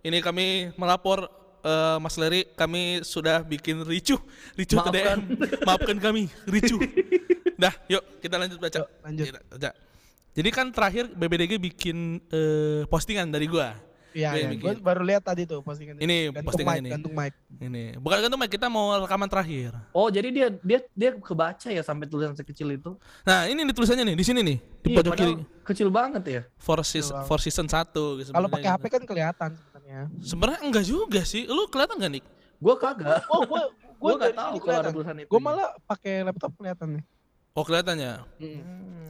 [0.00, 1.28] Ini kami melapor
[1.62, 4.18] eh, Mas Leri, kami sudah bikin ricuh,
[4.56, 5.20] ricuh ke DM.
[5.62, 6.80] Maafkan kami, ricuh.
[7.62, 8.78] Dah, yuk kita lanjut baca.
[8.80, 9.24] Yuk, lanjut.
[9.28, 9.70] Kita baca.
[10.30, 13.76] Jadi kan terakhir BBDG bikin eh, postingan dari gua.
[14.10, 16.90] Iya, Gua ya, gue baru lihat tadi tuh postingan Ini gantung postingan mic, ini.
[16.90, 17.32] gantung mic.
[17.62, 19.70] Ini bukan kan tuh Mike, kita mau rekaman terakhir.
[19.94, 22.98] Oh, jadi dia dia dia kebaca ya sampai tulisan sekecil itu.
[23.22, 25.34] Nah ini nih tulisannya nih di sini nih di Iya, pojok kiri.
[25.62, 26.42] Kecil banget ya.
[26.58, 28.30] For season, for season 1 gitu.
[28.34, 29.50] Kalau pakai HP kan kelihatan
[29.90, 30.22] sebenarnya.
[30.22, 31.42] Sebenarnya enggak juga sih.
[31.50, 32.22] Lu kelihatan gak nih?
[32.60, 33.24] Gua kagak.
[33.26, 34.92] Oh, gue gue Gua nggak dari tahu kalau ada kelihatan.
[34.94, 35.28] tulisan itu.
[35.28, 37.04] Gue malah pakai laptop kelihatan nih.
[37.50, 38.12] Oh kelihatannya.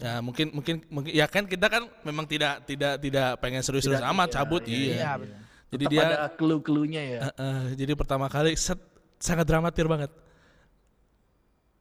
[0.01, 4.33] Ya mungkin mungkin mungkin ya kan kita kan memang tidak tidak tidak pengen serius-serius amat
[4.33, 4.95] iya, cabut iya, iya.
[4.97, 5.40] Iya, benar.
[5.71, 7.19] Jadi Tetap dia ada clue-cluenya ya.
[7.21, 8.81] eh, eh, jadi pertama kali set
[9.21, 10.11] sangat dramatir banget.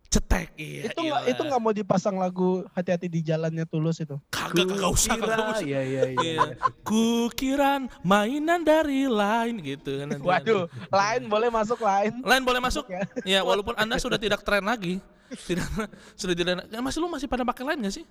[0.10, 0.90] Cetek iya.
[0.90, 4.18] itu nggak itu nggak mau dipasang lagu hati-hati di jalannya tulus itu.
[4.34, 5.62] kagak kagak usah kagak usah.
[5.62, 6.34] Iya, iya, iya.
[6.42, 6.42] Iya.
[6.82, 10.10] Kukiran mainan dari lain gitu kan.
[10.10, 10.26] nanti.
[10.26, 12.26] Waduh, lain boleh masuk lain.
[12.26, 12.90] Lain boleh masuk.
[12.90, 13.06] Ya.
[13.22, 14.98] Ya, walaupun Anda sudah tidak tren lagi.
[15.30, 15.70] Tidak
[16.18, 18.06] sudah tidak ya, masih lu masih pada pakai lain gak sih?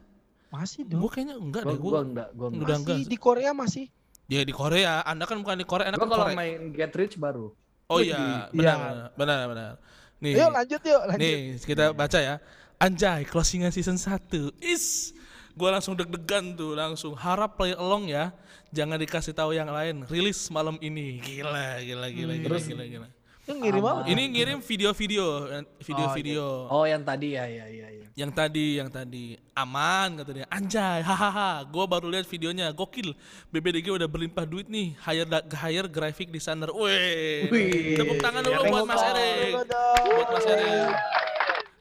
[0.55, 1.03] Masih dong.
[1.03, 2.01] Gue kayaknya enggak Gua, deh, gua gue.
[2.15, 2.63] enggak, gua enggak.
[2.63, 3.11] Udah masih enggak.
[3.11, 3.85] di Korea masih.
[4.31, 6.39] Ya di Korea, Anda kan bukan di Korea, Anda Gua kan kalau Korea.
[6.39, 7.51] main Get Rich baru.
[7.89, 8.53] Oh iya, iya.
[8.55, 9.73] benar, benar, benar.
[10.19, 11.21] Nih, Yuk lanjut yuk, lanjut.
[11.23, 12.35] nih kita baca ya.
[12.79, 14.55] Anjay, closingan season 1.
[14.63, 15.15] Is,
[15.55, 18.31] gue langsung deg-degan tuh, langsung harap play along ya.
[18.71, 20.07] Jangan dikasih tahu yang lain.
[20.07, 21.19] Rilis malam ini.
[21.23, 22.65] Gila, gila, gila, gila, Terus?
[22.71, 23.09] gila, gila.
[23.49, 24.05] Itu ngirim apa?
[24.05, 26.69] Ini ngirim video-video, eh, video-video.
[26.69, 28.07] Oh, yang tadi ya, ya, ya, ya.
[28.13, 30.45] Yang tadi, yang tadi aman katanya.
[30.53, 31.65] Anjay, hahaha.
[31.65, 33.17] Gue baru lihat videonya, gokil.
[33.49, 34.93] BBDG udah berlimpah duit nih.
[35.01, 36.69] Hire da- hire graphic designer.
[36.77, 39.53] Wih, tepuk tangan dulu buat Mas Erik.
[39.57, 40.93] Buat Mas Erik.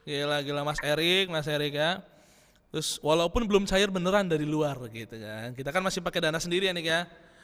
[0.08, 2.00] Gila, gila Mas Erik, Mas Erik ya.
[2.72, 5.52] Terus walaupun belum cair beneran dari luar gitu kan.
[5.52, 7.00] Kita kan masih pakai dana sendiri ya nih ya.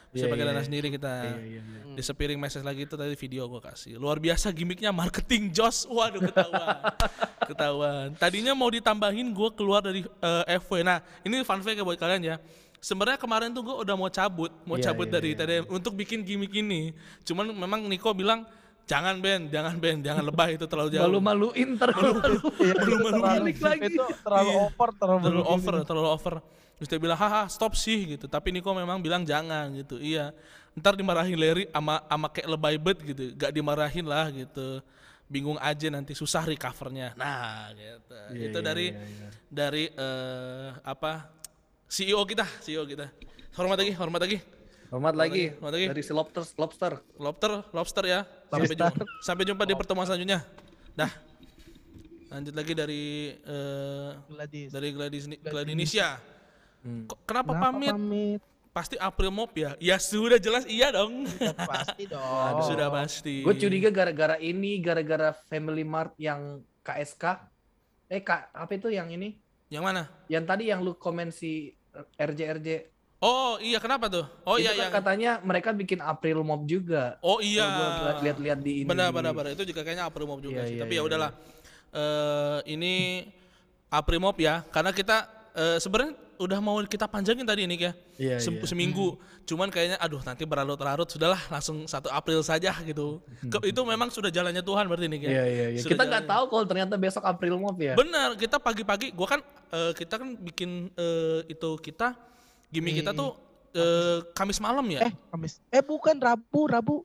[0.07, 0.63] Masih Iya, pakai dana iya.
[0.63, 1.11] sendiri kita.
[1.25, 1.93] Iya, iya, iya.
[1.93, 3.95] Di sepiring message lagi itu tadi video gue kasih.
[3.95, 5.85] Luar biasa gimmicknya marketing Jos.
[5.85, 6.67] Waduh ketahuan.
[7.49, 8.07] ketahuan.
[8.15, 10.81] Tadinya mau ditambahin gue keluar dari eh, FW.
[10.81, 12.35] Nah ini fun fact ya buat kalian ya.
[12.77, 15.39] Sebenarnya kemarin tuh gue udah mau cabut, mau Iya, cabut iya, dari iya.
[15.41, 16.93] TDM untuk bikin gimmick ini.
[17.23, 18.45] Cuman memang Niko bilang
[18.85, 21.09] jangan Ben, jangan Ben, jangan lebay itu terlalu jauh.
[21.09, 22.13] Malu-maluin terlalu.
[22.61, 23.81] Iya, Belum itu belum terlalu- gimmick lagi.
[23.89, 24.61] Itu terlalu Iya.
[24.61, 25.55] over, terlalu, terlalu berlebihan.
[25.57, 26.35] over, terlalu over.
[26.75, 28.27] Terus dia bilang, haha stop sih gitu.
[28.27, 29.95] Tapi Niko memang bilang jangan gitu.
[29.95, 30.35] Iya.
[30.75, 33.31] Ntar dimarahin Larry ama ama kayak lebay bet gitu.
[33.39, 34.83] Gak dimarahin lah gitu.
[35.25, 37.15] Bingung aja nanti susah recovernya.
[37.15, 38.15] Nah gitu.
[38.35, 39.27] Iya, Itu iya, dari iya, iya.
[39.47, 41.31] dari eh, apa
[41.87, 43.07] CEO kita, CEO kita.
[43.55, 44.37] Hormat lagi, hormat lagi.
[44.91, 45.85] Hormat lagi hormat lagi.
[45.89, 46.93] dari si lobster, lobster.
[47.17, 48.19] Lobster, lobster ya.
[48.51, 48.87] Sampai jumpa,
[49.23, 50.43] sampai jumpa di pertemuan selanjutnya.
[50.91, 51.11] Dah.
[52.35, 54.69] Lanjut lagi dari eh, Gladys.
[54.75, 56.34] dari Gladys Gladinisia.
[56.85, 57.09] Hmm.
[57.25, 57.91] Kenapa, Kenapa pamit?
[57.91, 58.39] pamit?
[58.69, 59.73] Pasti April Mop ya?
[59.81, 61.25] Ya sudah jelas iya dong.
[61.41, 62.61] Ya, pasti dong.
[62.61, 63.41] Sudah pasti.
[63.41, 67.23] Gue curiga gara-gara ini, gara-gara Family Mart yang KSK.
[68.05, 69.33] Eh, Kak, apa itu yang ini?
[69.71, 70.01] Yang mana?
[70.29, 71.73] Yang tadi yang lu komen si
[72.19, 72.93] RJ-RJ.
[73.23, 74.27] Oh iya kenapa tuh?
[74.45, 77.17] Oh itu iya kan yang katanya mereka bikin April Mop juga.
[77.25, 77.65] Oh iya.
[78.21, 78.85] Lihat-lihat di ini.
[78.85, 79.55] Benar benar benar.
[79.55, 80.75] Itu juga kayaknya April Mop juga Iya, sih.
[80.77, 81.31] iya, Tapi ya iya, udahlah.
[81.95, 83.23] Eh ini
[83.87, 87.91] April Mop ya karena kita eh, sebenarnya udah mau kita panjangin tadi ini ya.
[88.15, 88.67] Iya, Sem- iya.
[88.67, 89.15] Seminggu.
[89.45, 93.21] Cuman kayaknya aduh nanti berlarut-larut sudahlah langsung satu April saja gitu.
[93.47, 95.29] Ke- itu memang sudah jalannya Tuhan berarti ini ya.
[95.29, 95.81] Iya, iya, iya.
[95.81, 97.93] Sudah Kita nggak tahu kalau ternyata besok April Mop ya.
[97.93, 99.39] Benar, kita pagi-pagi, gua kan
[99.71, 102.17] eh, kita kan bikin eh, itu kita
[102.73, 103.37] gimmick kita tuh
[103.71, 105.05] eh, Kamis malam ya.
[105.07, 105.61] Eh, Kamis.
[105.69, 106.97] Eh, bukan Rabu, Rabu.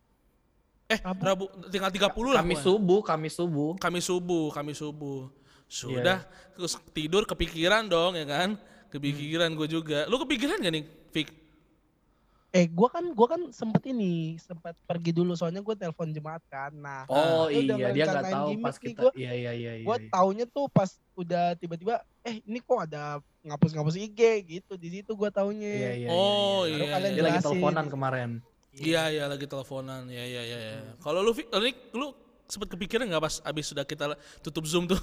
[0.91, 2.43] Eh, Rabu, tinggal 30 lah.
[2.43, 2.65] Kami gua.
[2.67, 3.71] subuh, kami subuh.
[3.79, 5.31] Kamis subuh, Kamis subuh.
[5.71, 5.71] Iya.
[5.71, 6.19] Sudah
[6.59, 8.59] terus tidur kepikiran dong ya kan.
[8.91, 10.05] Kepikiran gue juga.
[10.11, 11.29] Lu kepikiran gak nih, Fik?
[12.51, 16.75] Eh, gua kan gua kan sempet ini, sempat pergi dulu soalnya gua telepon jemaat kan.
[16.75, 19.01] Nah, Oh iya, dia nggak tahu gimmick pas nih, kita.
[19.07, 19.73] gua- Iya iya iya.
[19.87, 20.11] gua iya.
[20.11, 24.75] taunya tuh pas udah tiba-tiba eh ini kok ada ngapus-ngapus IG gitu.
[24.75, 25.63] Di situ gua taunya.
[25.63, 26.09] Iya iya.
[26.11, 26.95] Oh, iya, Baru iya.
[26.99, 28.31] kalian Dia lagi teleponan kemarin.
[28.75, 30.03] Iya, iya lagi teleponan.
[30.11, 30.59] Iya, iya, iya.
[30.59, 30.79] iya.
[30.99, 32.07] Kalau lu, Fik, lu, lu
[32.51, 34.99] sempet kepikiran nggak pas abis sudah kita tutup Zoom tuh?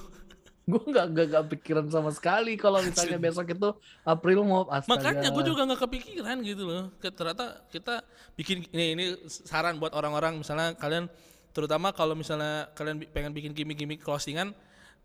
[0.67, 3.71] Gue nggak nggak nggak pikiran sama sekali kalau misalnya besok itu
[4.03, 4.99] April mau astaga.
[4.99, 6.83] Makanya gue juga nggak kepikiran gitu loh.
[6.99, 8.03] Ternyata kita
[8.35, 11.07] bikin ini ini saran buat orang-orang misalnya kalian
[11.55, 14.51] terutama kalau misalnya kalian pengen bikin gimmick-gimmick closingan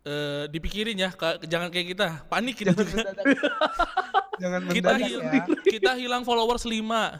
[0.03, 1.15] eh, dipikirin ya
[1.47, 3.07] jangan kayak kita panik kita juga.
[3.07, 3.25] Mendadak.
[4.33, 5.45] Jangan kita hil- ya.
[5.61, 6.73] kita hilang followers 5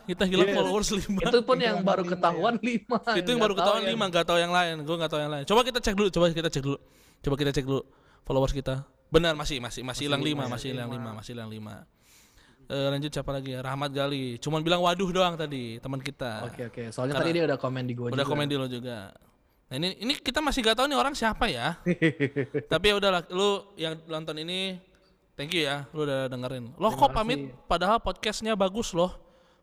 [0.09, 0.57] kita hilang Yes.
[0.57, 2.97] followers 5 itu pun yang baru lima ketahuan lima.
[3.13, 5.61] itu yang baru ketahuan 5 nggak tahu yang lain gue nggak tahu yang lain coba
[5.61, 6.77] kita cek dulu coba kita cek dulu
[7.21, 7.81] coba kita cek dulu
[8.23, 8.83] followers kita.
[9.07, 11.85] Benar masih masih masih hilang 5 masih hilang 5 masih hilang 5
[12.63, 13.59] Eh, lanjut siapa lagi ya?
[13.59, 14.39] Rahmat Gali.
[14.39, 16.47] Cuman bilang waduh doang tadi teman kita.
[16.47, 16.83] Oke oke.
[16.89, 18.31] Soalnya Karena- tadi dia udah komen di gua udah juga.
[18.31, 19.11] komen di lo juga.
[19.67, 21.75] Nah ini ini kita masih gak tahu nih orang siapa ya.
[22.71, 24.79] Tapi ya udahlah lu yang nonton ini
[25.35, 26.71] thank you ya lu udah dengerin.
[26.79, 27.51] Lo kok pamit?
[27.67, 29.11] Padahal podcastnya bagus loh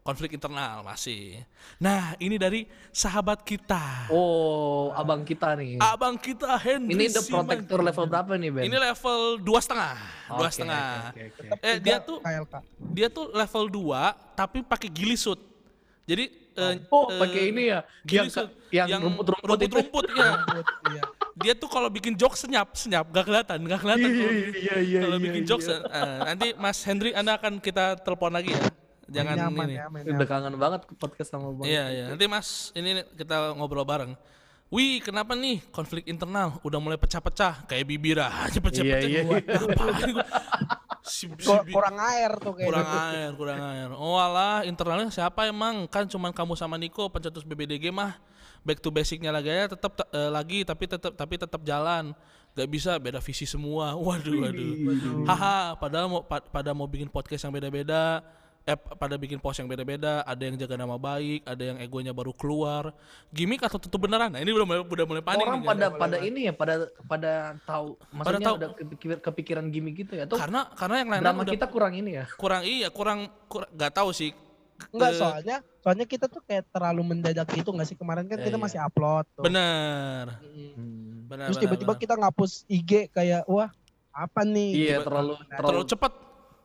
[0.00, 1.44] konflik internal masih
[1.76, 2.60] nah ini dari
[2.90, 5.76] sahabat kita Oh, abang kita nih.
[5.78, 7.44] abang kita Henry Ini the Siman.
[7.44, 8.62] protector level berapa nih Ben?
[8.64, 9.96] ini level dua setengah
[10.30, 11.12] dua setengah
[11.60, 12.54] Eh, dia tuh- KLK.
[12.90, 14.02] dia tuh level 2
[14.34, 15.38] tapi pakai gilisut
[16.02, 17.80] jadi eh, Oh, eh, pakai ini ya.
[18.04, 18.26] Yang
[18.72, 19.70] yang rumput-rumput itu.
[19.70, 20.28] rumput-rumput, iya.
[20.34, 21.02] Rambut, iya.
[21.36, 25.18] dia tuh kalau bikin jokes senyap senyap gak kelihatan gak kelihatan kalau iya iya kalau
[25.18, 25.80] bikin jokes eh,
[26.24, 28.62] nanti Mas Hendry Anda akan kita telepon lagi ya
[29.10, 31.66] jangan nyaman ini ya, main Udah kangen banget podcast sama Bang.
[31.66, 34.14] iya iya nanti Mas ini kita ngobrol bareng
[34.70, 39.02] Wih, kenapa nih konflik internal udah mulai pecah-pecah kayak bibir aja pecah-pecah.
[39.02, 39.42] Iya, iya?
[41.00, 42.68] Si, si kurang air tuh kayaknya.
[42.70, 43.88] kurang air, kurang air.
[43.96, 45.88] Oh alah, internalnya siapa emang?
[45.88, 48.14] Kan cuman kamu sama Niko pencetus BBDG mah.
[48.60, 52.12] Back to basicnya lagi ya, tetap eh, lagi tapi tetap tapi tetap jalan.
[52.52, 53.96] Gak bisa beda visi semua.
[54.06, 54.70] Waduh, waduh.
[55.24, 58.20] Haha, padahal mau pa- pada mau bikin podcast yang beda-beda.
[58.70, 62.30] Eh, pada bikin post yang beda-beda, ada yang jaga nama baik, ada yang egonya baru
[62.30, 62.94] keluar.
[63.34, 64.30] Gimik atau tutup beneran?
[64.30, 67.32] Nah, ini udah mulai udah mulai panik Orang nih, pada pada ini ya, pada pada
[67.66, 68.56] tahu maksudnya tahu.
[68.62, 70.30] udah kepikir, kepikiran gimmick gitu ya.
[70.30, 72.24] Tuh karena karena yang lain drama udah kita kurang ini ya.
[72.38, 74.30] kurang iya, kurang, kurang gak tahu sih.
[74.94, 78.56] Enggak soalnya soalnya kita tuh kayak terlalu mendadak gitu nggak sih kemarin kan Iya, kita
[78.56, 78.64] iya.
[78.64, 79.44] masih upload tuh.
[79.50, 80.24] Bener.
[80.46, 80.70] Mm.
[80.78, 81.10] Hmm.
[81.26, 83.74] Benar, Terus tiba-tiba kita ngapus IG kayak wah
[84.14, 84.70] apa nih?
[84.78, 86.12] Iya, Tiba- terlalu terlalu cepat.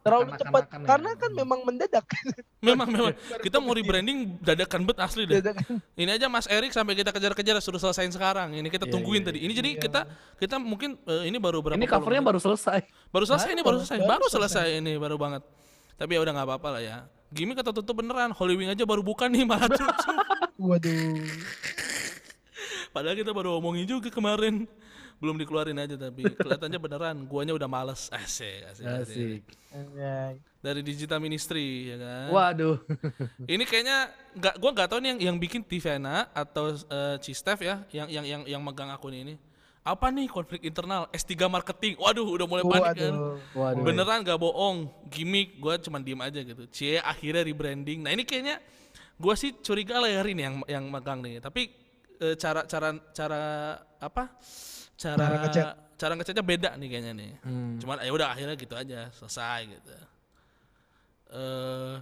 [0.05, 0.85] Terlalu cepat ya.
[0.85, 2.05] karena kan memang mendadak.
[2.65, 5.37] Memang memang kita mau rebranding dadakan bet asli deh.
[5.37, 5.81] Dadakan.
[5.93, 8.53] Ini aja Mas Erik sampai kita kejar-kejar suruh selesaiin sekarang.
[8.53, 9.39] Ini kita Iya, tungguin iya, tadi.
[9.41, 10.01] Ini jadi kita
[10.37, 12.85] kita mungkin eh, ini baru berapa Ini covernya baru selesai.
[13.09, 13.97] baru selesai ini baru selesai.
[13.99, 14.61] baru Baru selesai.
[14.65, 15.41] selesai ini baru banget.
[15.95, 16.97] Tapi ya udah nggak apa-apa lah ya.
[17.29, 18.29] Gimik atau tutup beneran.
[18.29, 19.89] Holy Wing aja baru buka nih malah tutup.
[20.55, 21.17] Waduh.
[22.89, 24.69] Padahal kita baru omongin juga kemarin.
[25.15, 27.15] Belum dikeluarin aja tapi kelihatannya beneran.
[27.25, 28.11] Guanya udah males.
[28.11, 29.41] Asik, asik, asik.
[29.71, 30.35] Asik.
[30.59, 32.27] Dari Digital Ministry ya kan.
[32.33, 32.77] Waduh.
[33.53, 37.85] Ini kayaknya nggak gua nggak tahu nih yang yang bikin Tivena atau uh, Cistef ya
[37.95, 39.35] yang yang yang yang megang akun ini.
[39.85, 41.93] Apa nih konflik internal S3 marketing.
[42.01, 43.13] Waduh, udah mulai panik kan.
[43.13, 43.37] Waduh.
[43.53, 43.83] Waduh.
[43.85, 46.65] Beneran gak bohong, gimmick gua cuman diem aja gitu.
[46.73, 48.01] Cie akhirnya rebranding.
[48.01, 48.57] Nah, ini kayaknya
[49.21, 51.37] gua sih curiga lah ya ini yang yang megang nih.
[51.37, 51.69] Tapi
[52.17, 53.41] eh, cara cara cara
[54.01, 54.33] apa?
[54.95, 57.31] Cara Cara cara ngechatnya beda nih kayaknya nih.
[57.43, 57.79] Hmm.
[57.79, 59.91] Cuman ya udah akhirnya gitu aja, selesai gitu.
[61.31, 61.93] Eh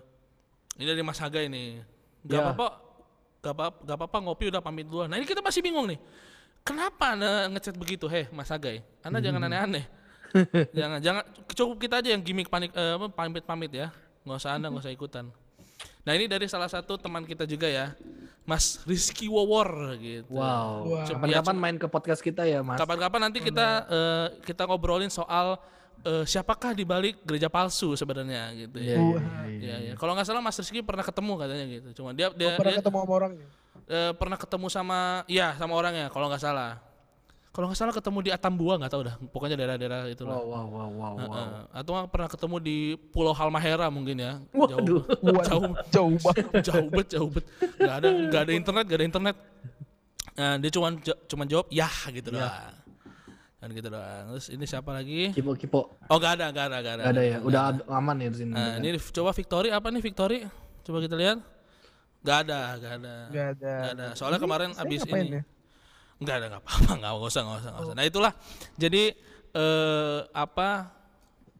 [0.77, 1.77] ini dari Mas Haga ini.
[2.25, 2.41] Gak Ya.
[2.49, 2.67] apa-apa
[3.43, 5.11] gak apa gak apa-apa ngopi udah pamit duluan.
[5.11, 5.99] Nah, ini kita masih bingung nih.
[6.63, 8.07] Kenapa Anda ngechat begitu?
[8.07, 8.81] Heh, Mas Hagai.
[9.03, 9.85] Anda jangan aneh-aneh.
[10.77, 13.87] jangan jangan cukup kita aja yang gimmick panik eh, pamit-pamit ya.
[14.25, 15.25] Nggak usah Anda nggak usah ikutan.
[16.03, 17.95] Nah, ini dari salah satu teman kita juga ya.
[18.43, 20.35] Mas Rizky Wawor gitu.
[20.35, 20.99] Wow.
[20.99, 21.07] Wah.
[21.07, 22.75] Kapan-kapan main ke podcast kita ya, Mas.
[22.75, 25.55] Kapan-kapan nanti kita eh, kita ngobrolin soal
[26.03, 28.99] eh, siapakah di balik gereja palsu sebenarnya gitu Iya, ya.
[28.99, 29.93] iya, iya, iya.
[29.95, 31.89] Kalau nggak salah Mas Rizky pernah ketemu katanya gitu.
[32.03, 33.47] Cuma dia dia, pernah dia, ketemu sama orangnya.
[33.87, 34.99] eh, pernah ketemu sama
[35.31, 36.83] ya sama orangnya kalau nggak salah.
[37.53, 39.15] Kalau nggak salah ketemu di Atambua nggak tahu dah.
[39.29, 40.41] Pokoknya daerah-daerah itu lah.
[40.41, 41.13] Wow, wow, wow, wow, wow.
[41.21, 41.49] Heeh.
[41.69, 42.77] Atau nggak pernah ketemu di
[43.13, 44.41] Pulau Halmahera mungkin ya.
[44.49, 45.05] Waduh.
[45.21, 46.45] Waduh, Jauh, jauh banget.
[46.65, 47.45] jauh bet, jauh bet.
[47.77, 49.35] Gak ada, gak ada internet, gak ada internet.
[50.33, 50.87] Nah, dia cuma
[51.29, 52.73] cuma jawab ya gitu doang.
[53.61, 54.23] Kan gitu doang.
[54.33, 55.29] Terus ini siapa lagi?
[55.29, 55.93] Kipo, kipo.
[56.09, 57.03] Oh gak ada, gak ada, gak ada.
[57.05, 57.37] Gak ada ya.
[57.37, 58.51] Udah ad- aman ya di sini.
[58.51, 60.39] Nah, ini coba Victory apa nih Victory?
[60.81, 61.37] Coba kita lihat.
[62.25, 63.15] Gak ada, gak ada.
[63.29, 63.73] Gak ada.
[63.77, 64.05] Gak ada.
[64.17, 65.37] Soalnya kemarin Saya abis ini.
[65.37, 65.43] ya?
[66.17, 67.95] Enggak ada, enggak apa-apa, enggak usah, enggak usah, enggak usah.
[67.95, 68.33] Nah, itulah.
[68.75, 69.03] Jadi
[69.53, 70.69] eh apa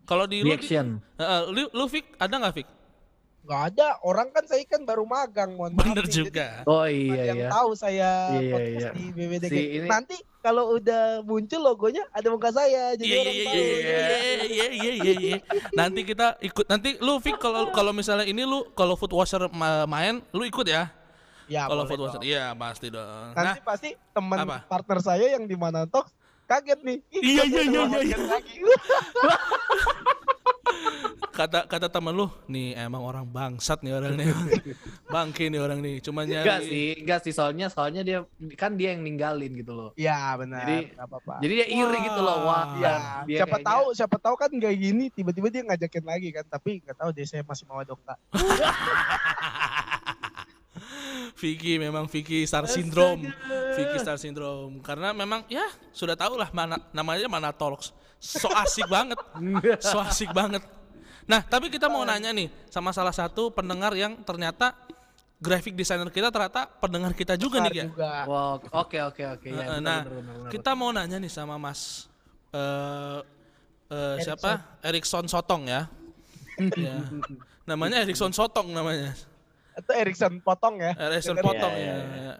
[0.04, 1.00] Kalau di lu, Reaction.
[1.16, 2.68] Heeh, lu, lu Fik, ada nggak Fik?
[3.44, 3.88] Nggak ada.
[4.02, 5.56] Orang kan saya kan baru magang.
[5.56, 6.48] Mohon maaf Bener juga.
[6.66, 7.50] Oh Jadi iya yang iya.
[7.50, 8.89] tahu saya Iya, podcast iya.
[8.92, 9.48] di BBDG.
[9.48, 12.92] Si ini- Nanti kalau udah muncul logonya ada muka saya.
[12.94, 13.56] Jadi Iya orang iya tahu.
[13.56, 13.96] iya iya
[14.44, 15.38] iya iya iya iya.
[15.72, 16.66] Nanti kita ikut.
[16.68, 20.63] Nanti lu Fik kalau kalau misalnya ini lu kalau food washer ma- main, lu ikut
[20.66, 20.92] ya.
[21.46, 22.22] Ya, Kalau food dong.
[22.22, 23.34] iya pasti dong.
[23.34, 24.58] Nanti Nah, pasti teman apa?
[24.64, 26.08] partner saya yang di mana talk
[26.46, 26.98] kaget nih.
[27.10, 28.56] Ih, Iya, iya, iya, iya, lagi.
[31.34, 34.30] kata kata temen lu, nih emang orang bangsat nih orang nih.
[35.14, 36.46] Bangke nih orang nih, cuma nyari.
[36.46, 38.22] Enggak sih, enggak sih soalnya soalnya dia
[38.54, 39.90] kan dia yang ninggalin gitu loh.
[39.96, 40.62] Iya benar.
[40.64, 41.34] Jadi- nggak apa-apa.
[41.42, 42.38] Jadi dia iri gitu loh.
[42.44, 42.94] Wah, Ya,
[43.26, 46.70] dia siapa kayaknya- tahu, siapa tahu kan nggak gini, tiba-tiba dia ngajakin lagi kan, tapi
[46.80, 48.14] nggak tahu deh saya masih mau dokter.
[51.34, 53.26] Vicky memang Vicky Star Syndrome.
[53.74, 54.80] Vicky Star Syndrome.
[54.86, 57.91] Karena memang ya sudah tahu lah mana namanya mana talks.
[58.22, 59.19] So asik banget.
[59.84, 60.63] So asik banget.
[61.24, 64.76] Nah, tapi kita mau nanya nih sama salah satu pendengar yang ternyata
[65.43, 67.86] graphic designer kita ternyata pendengar kita juga nih ya.
[67.91, 68.12] juga.
[68.28, 69.80] Wah, oke oke oke ya.
[69.80, 70.52] Nah, benar, benar, benar.
[70.52, 72.08] kita mau nanya nih sama Mas
[72.54, 73.19] eh
[73.91, 74.80] eh, siapa?
[74.80, 75.89] Erikson Sotong ya.
[76.80, 76.98] ya.
[77.67, 79.15] Namanya Erikson Sotong namanya.
[79.74, 80.92] Itu Erikson potong ya.
[80.96, 81.96] Erikson potong Iya, ya.
[81.98, 82.34] iya,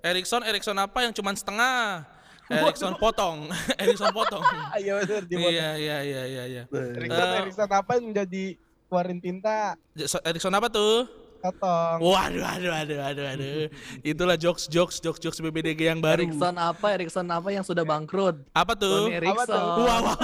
[0.00, 2.04] Erikson Erikson apa yang cuman setengah?
[2.50, 3.52] Erikson potong.
[3.82, 4.40] Erikson potong.
[4.74, 6.62] Ayo bener di Iya iya iya iya iya.
[6.70, 8.44] Erikson Eh, Erikson apa yang jadi
[8.88, 11.04] keluarin tinta So- Erikson apa tuh?
[11.38, 12.02] potong.
[12.02, 13.70] Waduh aduh aduh aduh aduh.
[14.02, 16.24] Itulah jokes jokes jokes jokes BBDG yang baru.
[16.24, 16.86] Erikson apa?
[16.90, 18.42] Erikson apa yang sudah bangkrut?
[18.50, 19.06] Apa tuh?
[19.06, 19.54] Tony Apa tuh?
[19.54, 19.62] Erikson.
[19.78, 20.16] Wah, wah.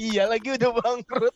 [0.00, 1.34] Iya lagi udah bangkrut.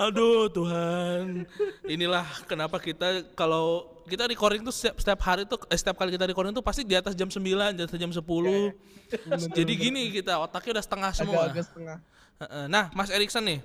[0.00, 1.44] Aduh Tuhan.
[1.84, 6.24] Inilah kenapa kita kalau kita recording tuh setiap, setiap hari tuh eh, setiap kali kita
[6.24, 7.40] recording tuh pasti di atas jam 9,
[7.76, 8.20] di atas jam 10.
[9.58, 11.40] Jadi gini kita otaknya udah setengah semua.
[11.48, 11.98] Agak-agak setengah.
[12.40, 12.64] Heeh.
[12.66, 13.60] Nah, Mas Erikson nih,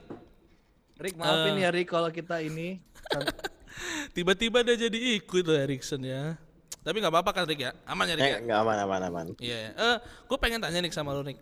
[0.99, 1.63] Rick maafin Eh.
[1.63, 2.77] ya Rick kalau kita ini
[4.15, 6.35] tiba-tiba dia jadi ikut tuh Erikson ya.
[6.83, 7.71] Tapi nggak apa-apa kan Rick ya?
[7.87, 8.37] Aman ya Rick ya?
[8.37, 9.25] Eh, nggak aman aman aman.
[9.39, 9.71] Iya.
[9.71, 11.39] Eh, gue pengen tanya nih sama lu Rick.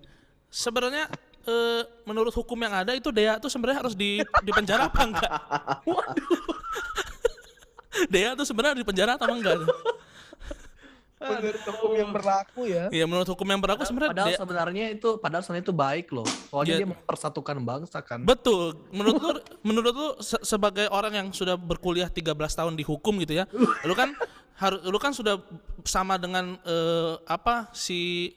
[0.47, 1.10] Sebenarnya
[1.45, 5.31] eh, menurut hukum yang ada itu Dea tuh sebenarnya harus di di penjara apa enggak?
[8.08, 9.55] Dea tuh sebenarnya di penjara atau enggak?
[11.15, 12.84] Menurut hukum yang berlaku ya.
[12.91, 16.27] Iya menurut hukum yang berlaku sebenarnya padahal Dea- sebenarnya itu padahal sebenarnya itu baik loh.
[16.51, 16.79] Soalnya Iya.
[16.84, 18.19] dia mempersatukan bangsa kan.
[18.21, 18.75] Betul.
[18.91, 19.31] Menurut lu
[19.67, 23.43] menurut lu se- sebagai orang yang sudah berkuliah 13 tahun di hukum gitu ya.
[23.81, 24.12] Lu kan
[24.55, 25.36] harus lu kan sudah
[25.81, 28.31] sama dengan eh, apa si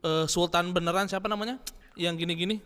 [0.00, 1.58] eh, Sultan beneran siapa namanya?
[2.00, 2.56] Yang gini-gini.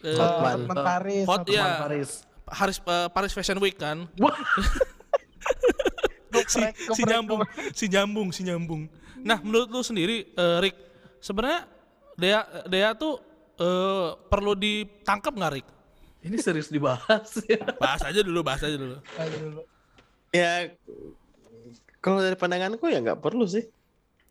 [0.00, 0.64] Eh, Hotman.
[0.64, 1.24] Hotman Paris.
[1.28, 1.66] Hot, Hotman ya.
[1.84, 2.10] Paris.
[2.46, 4.08] Haris eh, Paris Fashion Week kan.
[6.46, 6.62] si,
[6.94, 7.42] si nyambung,
[7.76, 8.82] si nyambung, si nyambung.
[9.20, 10.76] Nah, menurut lu sendiri, eh, Rick,
[11.20, 11.68] sebenarnya
[12.16, 12.40] Dea
[12.70, 13.20] Dea tuh
[13.60, 15.66] eh, perlu ditangkap nggak, Rick?
[16.26, 17.60] Ini serius dibahas ya.
[17.76, 18.98] Bahas aja dulu, bahas aja dulu.
[19.20, 19.60] Ayo dulu.
[20.34, 20.74] Ya
[22.02, 23.66] kalau dari pandanganku ya nggak perlu sih.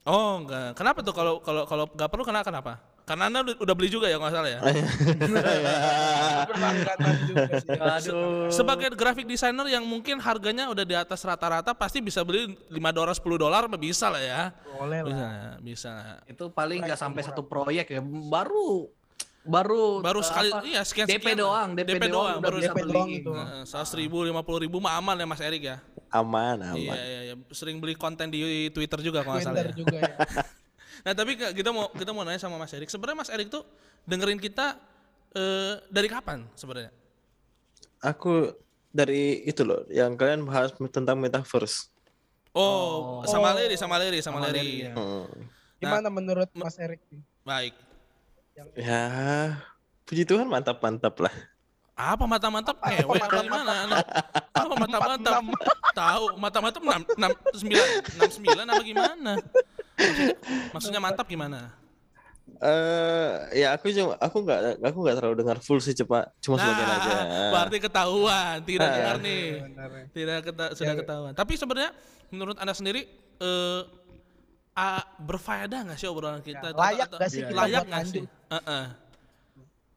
[0.06, 0.78] Oh, enggak.
[0.78, 2.74] Kenapa tuh kalau kalau kalau nggak perlu kenapa kenapa?
[3.06, 4.60] Karena Anda udah- beli juga ya nggak salah ya.
[6.50, 7.70] Berlangganan juga sih.
[7.78, 8.50] Aduh.
[8.50, 13.14] Sebagai graphic designer yang mungkin harganya udah di atas rata-rata pasti bisa beli 5 dolar
[13.14, 14.42] 10 dolar bisa lah ya.
[14.76, 15.56] Boleh Bisa, lah.
[15.62, 15.94] bisa.
[16.26, 18.02] Itu paling nggak sampai satu proyek ya.
[18.02, 18.90] Baru
[19.46, 20.66] baru Baru eh, sekali apa?
[20.66, 21.38] iya sekian DP sekian.
[21.38, 22.94] doang, DP, DP doang, udah baru bisa DP beli.
[22.98, 23.32] doang itu.
[23.64, 25.78] Seratus ribu, lima puluh ribu mah aman ya Mas Erik ya.
[26.10, 26.96] Aman Iya, aman.
[26.98, 27.34] iya, iya.
[27.54, 28.42] Sering beli konten di
[28.74, 29.78] Twitter juga kalau nggak salah Twitter ya.
[29.78, 30.14] juga ya.
[31.04, 32.88] Nah tapi kita mau kita mau nanya sama Mas Erik.
[32.88, 33.66] Sebenarnya Mas Erik tuh
[34.06, 34.80] dengerin kita
[35.36, 36.94] eh, dari kapan sebenarnya?
[38.06, 38.54] Aku
[38.96, 41.92] dari itu loh yang kalian bahas tentang metaverse.
[42.56, 44.64] Oh, sama Leri, sama Leri, sama, Sama Leri.
[44.64, 44.94] Leri, ya.
[44.96, 45.28] Hmm.
[45.76, 47.04] Gimana menurut Mas Erik?
[47.12, 47.20] nih?
[47.44, 47.76] Baik.
[48.80, 49.04] Ya
[50.08, 51.34] puji Tuhan mantap mantap lah.
[51.96, 53.74] Apa mata-mantap apa gimana?
[53.88, 54.04] Nah,
[54.52, 55.44] Apa mata-mantap?
[55.96, 59.32] Tahu, mata-mantap 6 9 69 apa gimana?
[59.96, 60.36] Maksudnya,
[60.72, 61.72] maksudnya mantap gimana?
[62.62, 66.90] Eh ya aku cuma aku nggak aku nggak terlalu dengar full sih cepat cuma sebagian
[66.92, 67.14] aja.
[67.18, 68.94] Nah, berarti ketahuan, tidak Ah.
[68.94, 69.44] dengar nih.
[69.66, 70.04] Benar ya.
[70.14, 71.34] Tidak keta- sudah ketahuan.
[71.34, 71.92] Tapi sebenarnya
[72.30, 73.02] menurut Anda sendiri
[73.36, 73.82] eh
[74.74, 76.70] ah, berfaedah nggak sih obrolan kita?
[76.70, 78.24] Ya, layak nggak sih Iya, kita layak nggak sih?
[78.52, 78.86] Heeh.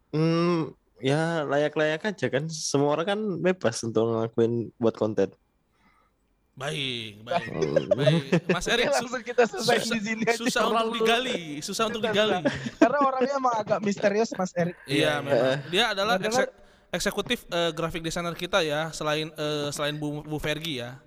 [0.08, 0.60] Hmm
[0.98, 5.30] ya layak-layak aja kan semua orang kan bebas untuk ngelakuin buat konten.
[6.58, 7.50] Baik, baik.
[7.94, 8.22] Baik.
[8.50, 10.34] Mas Erik su- langsung kita selesai susah, di sini aja.
[10.34, 12.42] susah untuk digali, susah untuk digali.
[12.82, 14.74] Karena orangnya emang agak misterius Mas Erik.
[14.90, 15.62] Iya, memang.
[15.70, 16.18] Dia adalah
[16.90, 20.98] eksekutif eh, graphic designer kita ya, selain eh, selain Bu, Bu Fergi ya.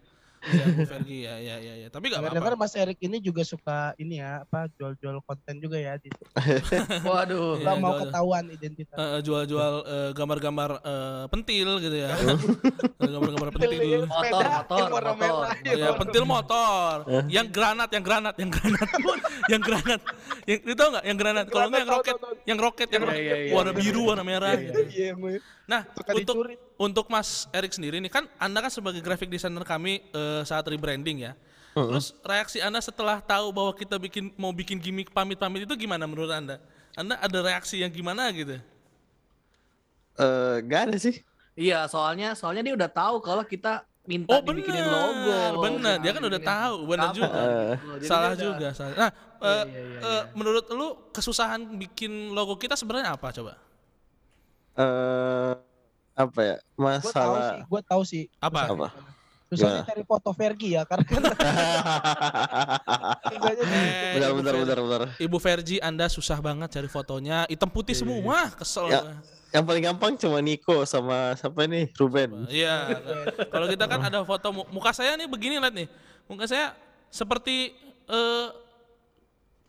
[0.41, 1.87] Iya, Bu ya, ya, ya, ya.
[1.93, 2.57] Tapi nggak apa-apa.
[2.57, 6.09] Mas Erik ini juga suka ini ya apa jual-jual konten juga ya di
[7.07, 7.61] Waduh.
[7.61, 8.97] Iya, Nggak mau jual- ketahuan identitas.
[8.97, 12.09] Eh, jual-jual eh, gambar-gambar eh, pentil gitu ya.
[12.17, 13.69] Eh, gambar-gambar pentil.
[14.09, 15.45] Motor, motor, motor.
[15.61, 16.93] Ya, pentil motor.
[17.29, 18.89] Yang granat, yang granat, yang granat.
[19.51, 20.01] yang granat.
[20.49, 21.03] Yang itu tau nggak?
[21.05, 21.45] Yang granat.
[21.53, 22.17] Kalau nggak yang Granat, roket,
[22.49, 23.21] yang roket, yang Iya, roket.
[23.21, 23.53] iya, iya.
[23.53, 24.51] warna biru, warna merah.
[24.57, 24.79] Iya, gitu.
[24.89, 25.19] iya, yang
[25.69, 26.55] Nah, untuk dicuri.
[26.75, 31.29] untuk Mas Erik sendiri nih kan Anda kan sebagai graphic designer kami eh, saat rebranding
[31.29, 31.33] ya.
[31.71, 36.27] Terus reaksi Anda setelah tahu bahwa kita bikin mau bikin gimmick pamit-pamit itu gimana menurut
[36.27, 36.59] Anda?
[36.99, 38.59] Anda ada reaksi yang gimana gitu?
[40.19, 41.23] Eh, gak ada sih.
[41.55, 45.61] Iya, soalnya soalnya dia udah tahu kalau kita minta Oh dibikinin benar, logo.
[45.63, 45.95] benar.
[46.03, 47.41] Dia kan udah tahu, benar juga.
[47.95, 48.95] Jadi salah juga, salah.
[48.97, 53.55] Nah, eh, iya, iya, eh, menurut lu kesusahan bikin logo kita sebenarnya apa coba?
[54.73, 55.53] Eh,
[56.13, 56.55] apa ya?
[56.73, 57.51] Gue tahu sih, Masalah.
[57.63, 58.23] gue tahu sih.
[58.37, 58.61] Apa?
[58.67, 58.87] Apa?
[59.51, 61.35] Susahnya cari foto Fergie ya karena kan di-
[63.35, 65.01] Eh, bentar, Ibu bentar, Fer- bentar, bentar.
[65.19, 68.87] Ibu Verji, Anda susah banget cari fotonya, hitam putih semua, kesel.
[68.87, 69.01] Ya.
[69.01, 69.15] gua.
[69.51, 71.91] Yang paling gampang cuma Niko sama siapa nih?
[71.99, 72.47] Ruben.
[72.47, 72.95] Iya.
[73.51, 75.91] Kalau kita kan ada foto mu- muka saya nih begini lihat nih.
[76.31, 76.71] Muka saya
[77.11, 77.75] seperti
[78.07, 78.47] eh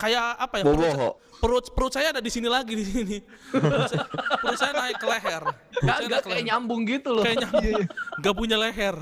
[0.03, 0.63] kayak apa ya?
[0.63, 3.17] Perut, perut perut saya ada di sini lagi di sini.
[3.49, 4.03] Perut saya,
[4.37, 5.43] perut saya naik ke leher.
[5.79, 6.47] Naik ke kayak leher.
[6.51, 7.23] nyambung gitu loh.
[7.23, 7.83] Kayak nyambung.
[8.19, 8.95] Nggak punya leher.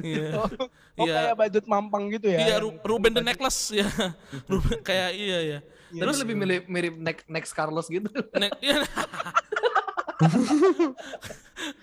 [0.00, 0.28] Iya.
[0.34, 0.48] Oh,
[0.96, 1.12] oh Iya.
[1.12, 2.38] kayak badut mampang gitu ya.
[2.40, 3.84] Iya, Ru- Ruben the Necklace ya.
[4.50, 5.58] Ruben kayak iya ya.
[5.86, 8.08] Tapi lebih mirip mirip next, next Carlos gitu.
[8.34, 8.80] Ne- iya.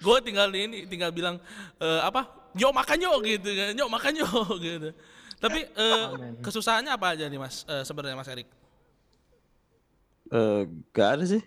[0.04, 1.38] gue tinggal di ini tinggal bilang
[1.78, 4.90] eh, apa yo makan yo gitu kan yo makan yo gitu
[5.38, 6.04] tapi eh,
[6.42, 8.50] kesusahannya apa aja nih mas eh, sebenarnya mas Erik
[10.32, 10.62] Eh,
[10.96, 11.44] gak ada sih.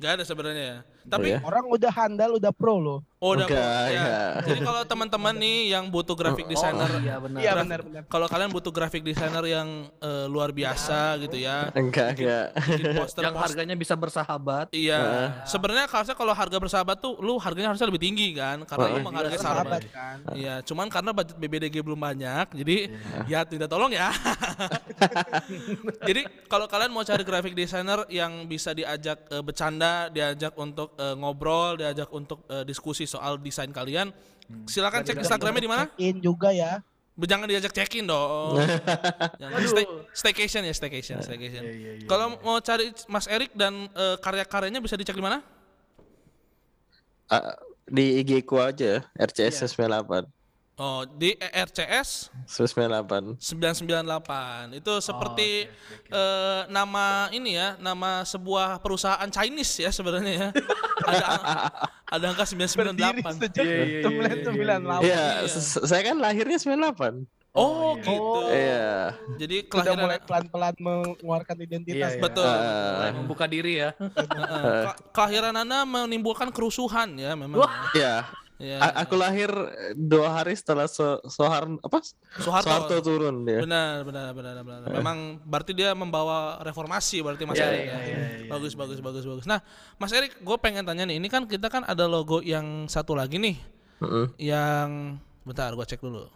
[0.00, 1.38] Gak ada sebenarnya ya tapi ya?
[1.40, 3.00] Orang udah handal, udah pro loh.
[3.20, 4.00] oh udah Enggak, ya.
[4.00, 4.20] ya.
[4.48, 7.36] jadi kalau teman-teman nih yang butuh graphic designer Iya benar.
[7.36, 8.02] Iya graf- benar-benar.
[8.08, 12.46] kalau kalian butuh graphic designer yang eh, luar biasa gitu ya Enggak, enggak.
[12.56, 14.72] bikin poster Yang harganya bisa bersahabat.
[14.72, 15.00] Iya,
[15.44, 19.36] sebenarnya harusnya kalau harga bersahabat tuh lu harganya harusnya lebih tinggi kan, karena lu menghargai
[19.36, 19.84] sahabat.
[19.84, 20.16] Sahabat kan.
[20.32, 22.76] Iya, cuman karena budget BBDG belum banyak, jadi
[23.26, 24.08] ya tidak tolong ya.
[26.08, 31.14] jadi kalau kalian mau cari graphic designer yang bisa diajak eh, bercanda, diajak untuk eh,
[31.18, 34.10] ngobrol, diajak untuk eh, diskusi soal desain kalian,
[34.66, 35.84] silakan cek Instagramnya di mana?
[36.00, 36.82] In juga ya.
[37.20, 38.56] Jangan diajak check-in dong.
[39.42, 39.58] Jangan.
[39.68, 39.86] Stay,
[40.16, 41.62] staycation ya, staycation, staycation.
[42.08, 45.44] Kalau mau cari Mas Erik dan eh, karya-karyanya bisa dicek di mana?
[47.28, 50.39] Ah, di IG ku aja, RCS 98.
[50.80, 53.36] Oh, di RCS 98.
[53.36, 54.80] 998.
[54.80, 55.68] Itu seperti
[56.08, 60.48] eh, nama ini ya, nama sebuah perusahaan Chinese ya sebenarnya ya.
[61.10, 61.26] ada
[62.08, 63.44] ada angka Berdiri 998.
[63.44, 65.04] sejak Iya, 1998.
[65.04, 65.24] Iya.
[65.84, 67.28] saya kan lahirnya 98.
[67.52, 68.48] Oh, gitu.
[68.48, 69.20] Iya.
[69.36, 72.14] Jadi Udah kelahiran mulai pelan-pelan mengeluarkan identitas.
[72.16, 72.46] Iya, betul.
[72.48, 73.90] Mulai membuka diri ya.
[74.00, 74.80] Heeh.
[74.86, 77.68] Ke- kelahiran Anda menimbulkan kerusuhan ya memang.
[77.92, 78.24] Iya.
[78.60, 78.76] Ya.
[78.76, 79.48] A- aku lahir
[79.96, 82.04] dua hari setelah so Soeharto apa?
[82.36, 82.68] Soeharto.
[82.68, 83.64] Soeharto turun dia.
[83.64, 84.80] Benar, benar, benar, benar.
[85.00, 87.80] Memang berarti dia membawa reformasi berarti Mas Iya, Erik.
[87.80, 88.00] iya, ya.
[88.04, 89.44] iya, iya, bagus, bagus, bagus, bagus.
[89.48, 89.64] Nah,
[89.96, 91.16] Mas Erik, gue pengen tanya nih.
[91.16, 93.56] Ini kan kita kan ada logo yang satu lagi nih,
[94.04, 94.26] Heeh.
[94.52, 96.28] yang bentar, gue cek dulu.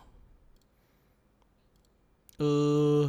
[2.41, 3.05] Eh,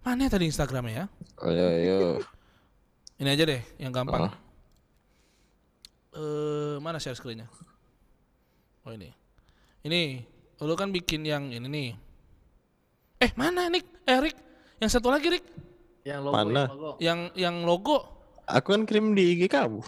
[0.00, 1.04] mana ya tadi Instagramnya ya?
[1.42, 1.96] Oh, iya, iya.
[3.18, 4.30] Ini aja deh, yang gampang.
[4.30, 4.34] Oh.
[6.14, 7.50] Eh, mana share screen-nya?
[8.88, 9.12] Oh ini.
[9.84, 10.24] Ini,
[10.64, 11.90] lu kan bikin yang ini nih.
[13.20, 13.84] Eh, mana Nick?
[14.08, 14.32] Erik,
[14.80, 15.44] yang satu lagi Rick.
[16.08, 16.48] Yang logo, Mana?
[16.64, 16.90] yang logo.
[16.96, 17.98] yang yang logo.
[18.48, 19.84] Aku kan kirim di IG kamu.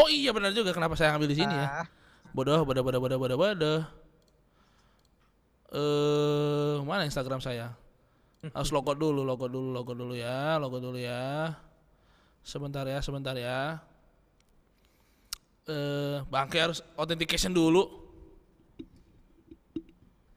[0.00, 1.84] Oh iya benar juga kenapa saya ngambil di sini ya?
[1.84, 1.86] Ah,
[2.32, 3.80] Bodoh, bodoh, bodoh, bodoh, bodoh, bodoh.
[5.76, 7.76] Eh, mana Instagram saya?
[8.56, 11.52] Harus logo dulu, logo dulu, logo dulu ya, logo dulu ya.
[12.40, 13.76] Sebentar ya, sebentar ya.
[15.68, 18.05] Eh, bangke harus authentication dulu.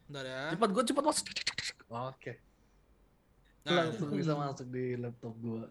[0.10, 0.42] Bentar ya.
[0.58, 1.26] Cepat gue cepat masuk.
[2.10, 2.34] Oke.
[3.62, 5.70] Nah, Langsung bisa masuk di laptop gua.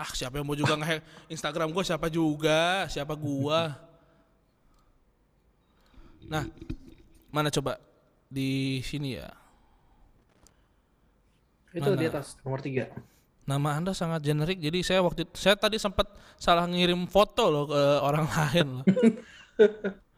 [0.00, 3.76] ah siapa yang mau juga ngehack Instagram gua siapa juga, siapa gua.
[6.24, 6.48] Nah,
[7.28, 7.76] mana coba
[8.32, 9.28] di sini ya.
[11.76, 12.00] Itu Mana?
[12.00, 12.88] di atas nomor tiga.
[13.44, 16.08] Nama Anda sangat generik, jadi saya waktu itu, saya tadi sempat
[16.40, 18.84] salah ngirim foto loh ke orang lain loh.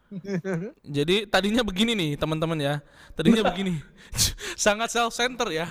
[0.83, 2.75] jadi tadinya begini nih teman-teman ya,
[3.17, 3.79] tadinya begini,
[4.59, 5.67] sangat self center ya.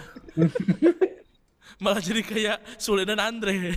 [1.82, 3.52] Malah jadi kayak Sule dan Andre.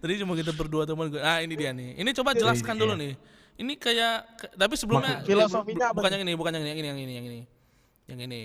[0.00, 1.18] Tadi cuma kita berdua teman gue.
[1.18, 1.98] Ah, ini dia nih.
[1.98, 3.18] Ini coba jelaskan dulu nih.
[3.56, 7.12] Ini kayak tapi sebelumnya Filosofinya bukan yang ini, bukan yang ini, yang ini, yang ini,
[7.16, 7.40] yang ini.
[8.06, 8.42] Yang ini.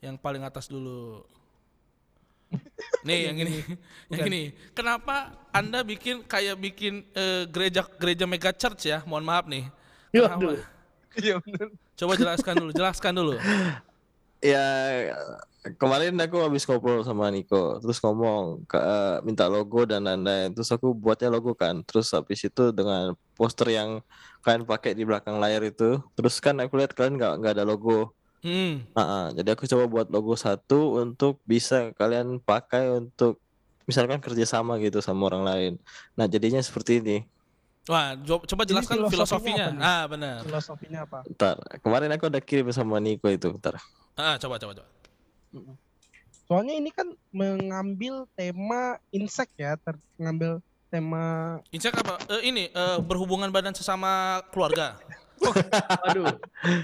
[0.00, 1.26] Yang paling atas dulu.
[3.06, 3.56] Nih yang ini,
[4.12, 4.42] yang ini.
[4.76, 9.02] Kenapa Anda bikin kayak bikin eh, gereja gereja mega church ya?
[9.06, 9.64] Mohon maaf nih.
[10.12, 10.52] Kenapa?
[11.18, 11.36] Iya.
[11.98, 13.34] Coba jelaskan dulu, jelaskan dulu.
[14.42, 14.58] Ya
[15.78, 20.50] kemarin aku habis ngobrol sama Niko, terus ngomong ke, eh, minta logo dan lain-lain.
[20.50, 21.86] Terus aku buatnya logo kan.
[21.86, 24.02] Terus habis itu dengan poster yang
[24.42, 26.02] kalian pakai di belakang layar itu.
[26.18, 28.10] Terus kan aku lihat kalian nggak nggak ada logo.
[28.42, 28.82] Hmm.
[28.98, 29.26] Ah, ah.
[29.30, 33.38] jadi aku coba buat logo satu untuk bisa kalian pakai untuk
[33.86, 35.72] misalkan kerjasama gitu sama orang lain.
[36.18, 37.18] Nah jadinya seperti ini.
[37.90, 39.66] Wah, coba Ini jelaskan filosofinya filosofinya.
[39.66, 39.82] apa nih?
[39.82, 40.36] Ah, benar.
[40.46, 41.18] Filosofinya apa?
[41.34, 43.50] Ntar kemarin aku udah kirim sama Niko itu.
[43.58, 43.78] Ntar.
[44.14, 44.88] Ah, coba coba coba.
[46.46, 50.62] Soalnya ini kan mengambil tema insek ya, ter mengambil
[50.92, 51.24] tema
[51.72, 52.20] Insek apa?
[52.28, 54.98] Eh, ini eh, berhubungan badan sesama keluarga.
[55.42, 56.26] Waduh.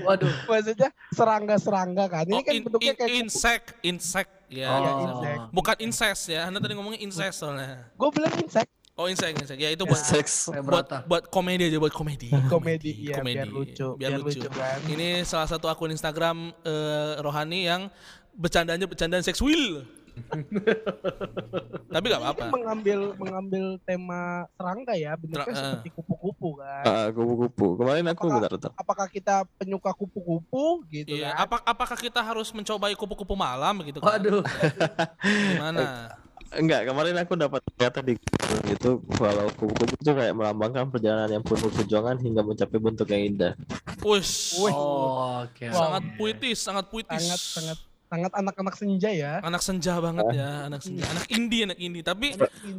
[0.02, 0.32] Waduh.
[0.46, 2.24] maksudnya serangga-serangga kan.
[2.26, 4.26] Ini Oh, kan in- bentuknya in- kayak insek, insek.
[4.48, 4.68] Ya.
[4.70, 5.04] Oh.
[5.04, 5.38] insek.
[5.50, 6.46] Bukan incest ya.
[6.46, 7.86] Anda tadi ngomongnya incest soalnya.
[7.90, 8.66] gue bilang insek
[8.98, 9.54] Oh, insek, insek.
[9.54, 10.50] Ya itu buat Seks.
[10.50, 12.34] Kayak buat buat komedi aja buat komedi.
[12.50, 13.38] komedi iya komedi.
[13.38, 14.42] biar lucu, Biar lucu.
[14.50, 14.82] kan.
[14.90, 17.86] Ini salah satu akun Instagram eh, rohani yang
[18.34, 19.86] bercandanya bercandaan seksual.
[21.94, 22.44] Tapi gak apa-apa.
[22.52, 24.20] Mengambil mengambil tema
[24.54, 25.58] serangga ya, bentuknya Tra- eh.
[25.74, 26.84] seperti kupu-kupu kan.
[26.84, 27.66] Ah, kupu-kupu.
[27.76, 28.70] Kemarin aku Apakah- bentar, bentar.
[28.76, 31.48] Apakah kita penyuka kupu-kupu gitu Iya, kan?
[31.48, 34.16] apa apakah kita harus mencobai kupu-kupu malam begitu kan?
[34.16, 34.42] Waduh.
[35.24, 36.12] Gimana?
[36.48, 38.16] Enggak, kemarin aku dapat kata di
[38.64, 43.52] gitu kalau kupu-kupu itu kayak melambangkan perjalanan yang penuh perjuangan hingga mencapai bentuk yang indah.
[44.00, 44.24] Wih.
[44.72, 45.64] Oh, oke.
[45.68, 45.76] Wow.
[45.76, 47.20] Sangat puitis, sangat puitis.
[47.20, 47.78] Sangat sangat
[48.08, 49.32] sangat anak-anak senja ya.
[49.44, 52.04] anak senja banget ya, anak senja, anak indie, anak indie.
[52.04, 52.26] Tapi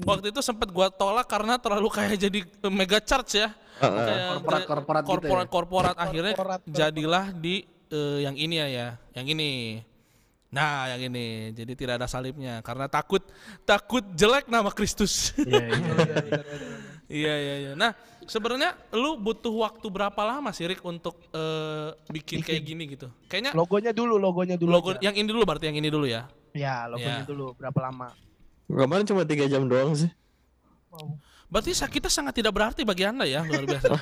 [0.04, 3.50] waktu itu sempat gua tolak karena terlalu kayak jadi eh, mega charge ya.
[3.80, 5.08] Kayak Korporat-korporat gitu ya?
[5.08, 6.76] korporat, korporat akhirnya Korporat, korporat.
[6.76, 7.56] jadilah di
[7.94, 9.52] eh, yang ini ya ya, yang ini.
[10.50, 11.54] Nah, yang ini.
[11.54, 13.22] Jadi tidak ada salibnya karena takut
[13.70, 15.38] takut jelek nama Kristus.
[15.38, 15.94] Iya, iya.
[16.26, 17.72] Iya iya iya.
[17.74, 17.91] Nah
[18.24, 23.10] sebenarnya lu butuh waktu berapa lama sih Rick untuk eh, bikin kayak gini gitu?
[23.26, 24.70] Kayaknya Logonya dulu, logonya dulu.
[24.70, 25.01] logo aja.
[25.01, 26.30] yang ini dulu berarti yang ini dulu ya.
[26.53, 27.28] Ya, logonya Ya.
[27.28, 27.53] dulu.
[27.53, 28.07] Berapa lama?
[28.66, 30.10] Kemarin cuma tiga jam doang sih.
[30.93, 31.18] Wow.
[31.49, 33.93] Berarti kita sangat tidak berarti bagi anda ya luar biasa.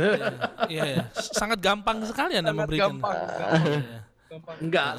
[0.72, 1.04] Iya iya.
[1.12, 2.96] Sangat gampang sekali anda Sangat memberikan.
[2.96, 3.16] gampang.
[3.16, 4.00] Iya, iya.
[4.32, 4.56] Gampang.
[4.64, 4.90] Enggak,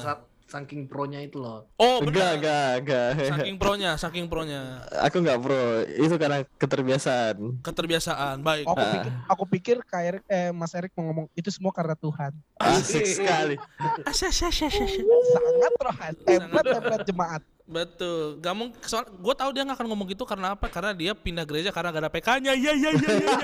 [0.48, 1.68] saking pro-nya itu loh.
[1.76, 2.32] Oh Enggak, benar.
[2.40, 3.08] enggak, enggak.
[3.36, 4.80] Saking pronya, saking pronya.
[5.04, 5.84] Aku enggak pro.
[5.84, 7.60] Itu karena keterbiasaan.
[7.60, 8.40] Keterbiasaan.
[8.40, 8.64] Baik.
[8.64, 12.32] Aku pikir, aku pikir Kak Erik, eh, Mas Erik mau ngomong itu semua karena Tuhan.
[12.56, 13.60] Asik sekali.
[14.08, 16.16] Sangat rohani.
[16.24, 17.42] Template template jemaat.
[17.68, 18.40] Betul.
[18.40, 18.80] Gak mungkin.
[18.88, 20.72] Soal, gue tahu dia nggak akan ngomong gitu karena apa?
[20.72, 22.52] Karena dia pindah gereja karena gak ada PK-nya.
[22.56, 23.36] Iya iya iya iya iya.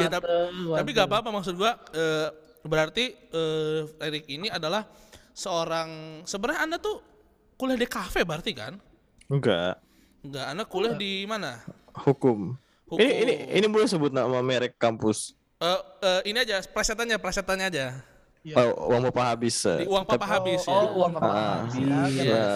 [0.00, 0.26] Ya, tapi,
[0.80, 4.86] tapi gak apa-apa maksud gua eh, berarti eh, Erik ini adalah
[5.32, 6.98] seorang sebenarnya anda tuh
[7.54, 8.74] kuliah di kafe berarti kan?
[9.30, 9.78] Enggak.
[10.24, 11.62] Enggak, anda kuliah di mana?
[11.94, 12.54] Hukum.
[12.88, 12.98] Hukum.
[12.98, 15.36] Ini ini ini boleh sebut nama merek kampus.
[15.58, 17.86] Eh, eh, ini aja presetannya, presetannya aja.
[18.46, 18.54] Iya.
[18.54, 19.56] Oh, uang bapak habis.
[19.66, 20.72] Di uang papa habis ya.
[20.72, 21.26] Oh, uang apa?
[21.28, 21.98] Ah, Iya.
[22.08, 22.48] iya.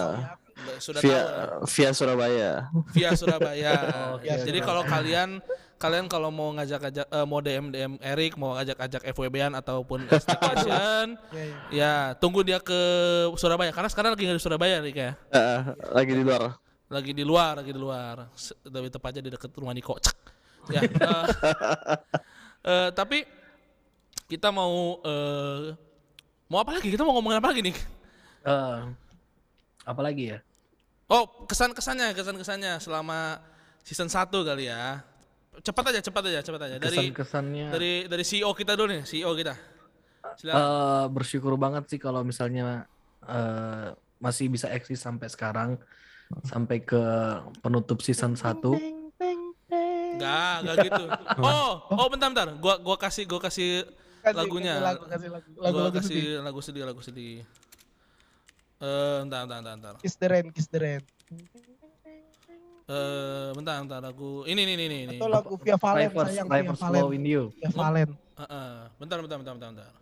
[0.79, 1.65] Sudah Via tahu.
[1.67, 2.51] via Surabaya.
[2.91, 3.73] via Surabaya.
[4.15, 5.41] Oke, Ya, Jadi kalau kalian
[5.77, 11.43] kalian kalau mau ngajak-ngajak eh, mau DM DM Erik, mau ngajak-ajak FWB-an ataupun staycation, Iya,
[11.43, 11.57] iya.
[11.73, 12.79] ya tunggu dia ke
[13.35, 15.11] Surabaya karena sekarang lagi nggak di Surabaya Erik ya.
[15.29, 16.43] Eh, lagi di luar.
[16.87, 18.17] Lagi di luar, lagi di luar.
[18.63, 19.97] Lebih tepatnya di dekat rumah Niko.
[19.97, 20.17] Cek.
[20.71, 20.81] Ya.
[20.87, 21.25] eh,
[22.63, 23.25] eh, tapi
[24.29, 25.75] kita mau eh,
[26.47, 26.93] mau apa lagi?
[26.93, 27.77] Kita mau ngomongin apa lagi nih?
[28.45, 28.81] Eh,
[29.83, 30.39] apa lagi ya?
[31.07, 33.43] Oh, kesan-kesannya, kesan-kesannya selama
[33.81, 35.03] season 1 kali ya.
[35.61, 36.77] Cepat aja, cepat aja, cepat aja.
[36.79, 39.53] Dari Kesan-kesannya dari dari CEO kita dulu nih, CEO kita.
[40.33, 40.57] Silakan.
[40.57, 42.89] eh, bersyukur banget sih kalau misalnya
[43.23, 45.77] eh, masih bisa eksis sampai sekarang
[46.43, 47.03] sampai ke
[47.61, 48.57] penutup season 1
[50.13, 51.05] Enggak, enggak gitu.
[51.45, 52.49] Oh, oh bentar bentar.
[52.57, 53.85] Gua gua kasih gua kasih
[54.23, 54.75] Kasih- lagunya.
[54.75, 55.49] kasih lagu, kasih lagu.
[55.51, 56.41] gua Lagu-lagu kasih sedih.
[56.41, 57.37] lagu sedih, lagu sedih.
[58.83, 59.95] Eh, bentar, bentar, bentar, bentar.
[60.03, 61.03] Kiss the rain, kiss the rain.
[62.91, 64.43] Eh, bentar, bentar lagu.
[64.43, 65.03] Ini nih, nih, nih.
[65.23, 67.03] Atau lagu Via Valen, Rivers, sayang Via Rivers Valen.
[67.15, 68.11] In You Via Valen.
[68.43, 68.75] Heeh.
[68.99, 69.93] Bentar, bentar, bentar, bentar, bentar.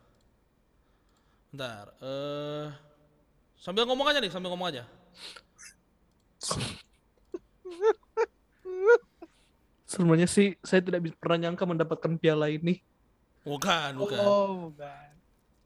[1.53, 1.85] Bentar.
[2.01, 2.67] Eh
[3.61, 4.89] sambil ngomong aja nih, sambil ngomong aja.
[9.85, 12.81] sebenarnya sih saya tidak bisa pernah nyangka mendapatkan piala ini
[13.45, 14.21] Bukan, bukan.
[14.21, 15.11] Oh, bukan.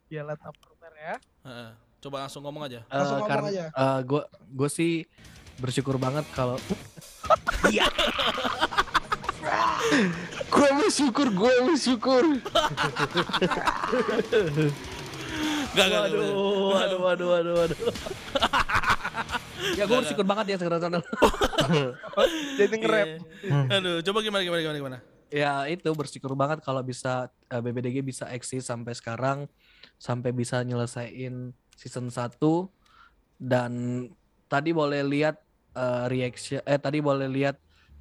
[0.07, 1.17] Piala Tupperware ya.
[1.43, 1.71] Heeh.
[2.05, 2.85] Coba langsung ngomong aja.
[2.85, 4.05] Eh, Langsung ngomong karena aja.
[4.05, 5.09] gue gue sih
[5.57, 6.61] bersyukur banget kalau
[10.53, 12.25] Gue bersyukur, gue bersyukur.
[15.75, 17.79] Gak, gak, waduh waduh waduh waduh waduh
[19.79, 20.81] ya gue bersyukur banget ya sekarang
[22.61, 23.09] Jadi nge-rap.
[23.43, 23.81] Iya.
[23.81, 24.99] Aduh, coba gimana gimana gimana gimana.
[25.35, 29.51] ya itu bersyukur banget kalau bisa eh, BBDG bisa eksis sampai sekarang
[29.99, 32.39] sampai bisa nyelesain season 1
[33.37, 33.73] dan
[34.47, 35.37] tadi boleh lihat
[35.73, 37.57] eh, reaction eh tadi boleh lihat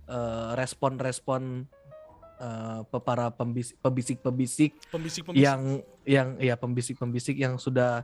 [0.07, 1.65] eh, respon-respon
[2.84, 5.39] pe- para pembisik pembisik-pembisik Pembisik-pembisik.
[5.39, 5.61] yang
[6.03, 8.03] yang ya pembisik-pembisik yang sudah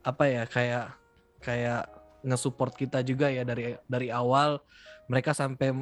[0.00, 0.94] apa ya kayak
[1.42, 1.90] kayak
[2.22, 4.62] nge-support kita juga ya dari dari awal.
[5.10, 5.74] Mereka sampai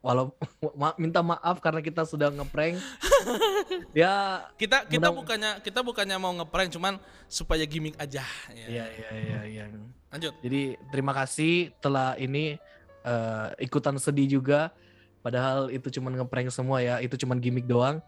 [0.00, 0.32] walau
[0.80, 2.80] ma- minta maaf karena kita sudah ngeprank
[3.92, 4.12] ya
[4.54, 6.96] kita kita Mudah- bukannya kita bukannya mau ngeprank cuman
[7.26, 8.24] supaya gimmick aja.
[8.50, 8.84] ya Ya.
[8.86, 9.64] ya ya ya
[10.10, 10.34] Lanjut.
[10.40, 12.58] jadi terima kasih telah ini
[13.02, 14.74] eh, ikutan sedih juga
[15.20, 18.00] padahal itu cuman ngeprank semua ya itu cuman gimmick doang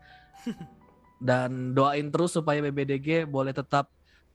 [1.21, 3.87] dan doain terus supaya BBDG boleh tetap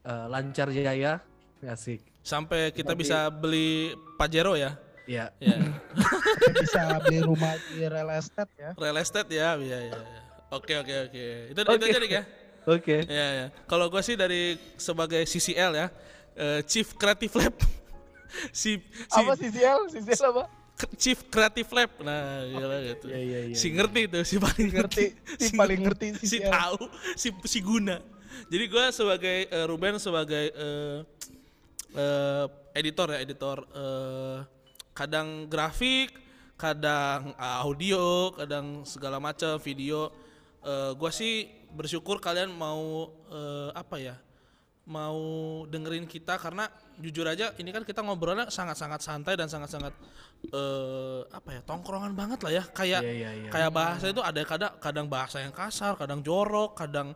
[0.02, 1.20] eh, lancar jaya
[1.62, 4.76] asik Sampai kita Tapi- bisa beli Pajero ya.
[5.08, 5.56] ya Ya.
[6.54, 8.70] bisa beli rumah di real estate ya.
[8.76, 9.56] Real estate ya.
[9.56, 9.96] Iya iya.
[9.96, 10.22] iya.
[10.48, 11.26] Oke oke oke.
[11.52, 11.92] Itu itu Oke.
[11.92, 12.24] aja ya.
[12.64, 13.46] oke Ya ya.
[13.68, 15.88] Kalau gue sih dari sebagai CCL ya,
[16.40, 17.56] eh, Chief Creative Lab.
[18.56, 19.80] si, si Apa CCL?
[19.92, 20.46] CCL apa?
[20.96, 21.92] Chief Creative Lab.
[22.00, 23.06] Nah, gila gitu.
[23.12, 26.80] Iya, iya, iya, si ngerti tuh, si paling Ngerti, si paling ngerti si tahu,
[27.18, 27.98] si si guna.
[28.48, 30.98] Jadi gue sebagai eh, Ruben sebagai eh,
[31.98, 32.46] eh,
[32.78, 34.38] editor ya, editor eh,
[34.94, 36.14] kadang grafik,
[36.56, 40.27] kadang audio, kadang segala macam video.
[40.68, 44.16] Eh, gue sih bersyukur kalian mau eh, apa ya?
[44.88, 45.20] mau
[45.68, 49.92] dengerin kita karena jujur aja ini kan kita ngobrolnya sangat-sangat santai dan sangat-sangat
[50.48, 52.64] eh apa ya tongkrongan banget lah ya.
[52.72, 53.50] Kayak Iya, iya, iya.
[53.52, 57.12] kayak bahasa itu ada kadang kadang bahasa yang kasar kadang jorok kadang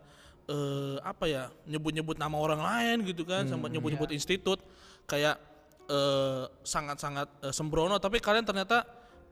[0.51, 4.59] eh apa ya nyebut-nyebut nama orang lain gitu kan sama nyebut-nyebut institut.
[5.07, 5.39] Kayak
[5.87, 7.95] eh sangat-sangat eh, sembrono.
[8.03, 8.83] Tapi kalian ternyata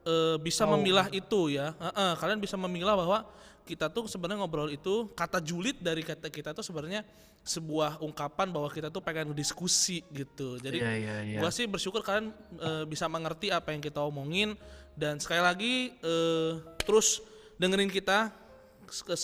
[0.08, 1.76] eh, bisa memilah itu ya.
[1.76, 3.28] Heeh, kalian bisa memilah bahwa
[3.64, 7.04] kita tuh sebenarnya ngobrol itu kata julid dari kata kita tuh sebenarnya
[7.40, 11.38] sebuah ungkapan bahwa kita tuh pengen diskusi gitu jadi Iya, iya, iya.
[11.40, 12.28] gua sih bersyukur kalian
[12.60, 14.52] eh, bisa mengerti apa yang kita omongin
[14.92, 16.52] dan sekali lagi eh,
[16.84, 17.24] terus
[17.56, 18.28] dengerin kita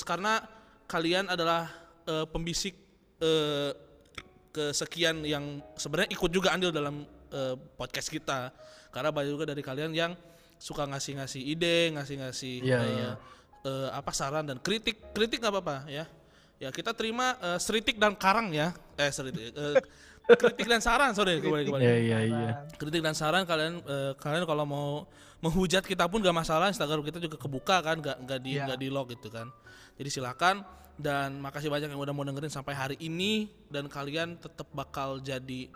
[0.08, 0.40] karena
[0.86, 1.68] kalian adalah
[2.08, 2.72] eh, pembisik
[3.20, 3.70] eh,
[4.50, 8.48] kesekian yang sebenarnya ikut juga andil dalam eh, podcast kita
[8.88, 10.12] karena banyak juga dari kalian yang
[10.56, 13.10] suka ngasih-ngasih ide ngasih-ngasih Iya, eh, iya.
[13.66, 16.06] Eh, apa saran dan kritik kritik nggak apa-apa ya
[16.56, 19.76] ya kita terima eh, seritik dan karang ya eh seritik eh,
[20.40, 22.50] kritik dan saran sorry kembali kembali Iya iya iya.
[22.78, 24.88] kritik dan saran kalian eh, kalian kalau mau
[25.38, 28.64] menghujat kita pun gak masalah Instagram kita juga kebuka kan gak nggak di Iya.
[28.66, 29.52] nggak di lock gitu kan
[30.00, 30.64] jadi silakan
[30.96, 35.68] dan makasih banyak yang udah mau dengerin sampai hari ini dan kalian tetap bakal jadi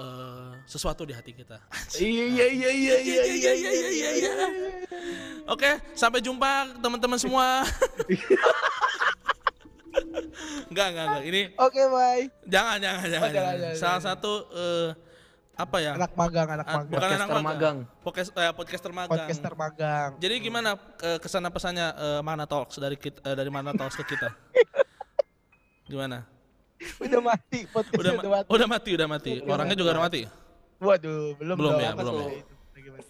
[0.00, 1.60] uh, sesuatu di hati kita.
[1.96, 4.10] Iya, iya, iya, iya iya iya iya iya iya iya iya.
[4.12, 4.32] iya.
[4.32, 4.48] iya.
[5.46, 7.62] Oke, sampai jumpa teman-teman semua.
[10.68, 11.24] enggak, enggak, enggak.
[11.24, 12.28] Ini Oke, bye.
[12.44, 14.92] Jangan, jangan, jangan-jangan oh, Salah satu uh,
[15.56, 15.96] apa ya?
[15.96, 16.92] Anak magang, anak ah, magang.
[16.92, 17.48] Bukan podcaster anak magang.
[17.48, 17.76] magang.
[18.04, 19.16] Podcast, eh, podcaster magang.
[19.16, 20.10] Podcaster magang.
[20.20, 20.70] Jadi gimana
[21.00, 24.36] eh, ke sana pesannya eh, Mana Talks dari kita, eh, dari Mana Talks ke kita?
[25.90, 26.35] gimana?
[27.00, 28.48] Udah mati, podcast Udah, udah, ma- mati.
[28.52, 29.32] udah mati, udah mati.
[29.40, 29.80] Udah Orangnya mati.
[29.80, 30.20] juga udah mati.
[30.76, 32.26] Waduh, belum Belum ya, belum ya.
[32.36, 33.04] Itu, bagaimana?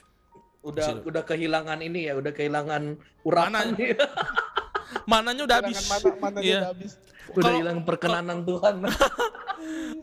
[0.62, 2.83] Udah udah kehilangan ini ya, udah kehilangan
[3.23, 3.95] urapan nih.
[5.11, 5.79] Mananya udah habis.
[5.85, 6.59] Mana, mana Iya.
[6.61, 6.93] udah habis.
[7.33, 8.85] Udah hilang perkenanan Tuhan.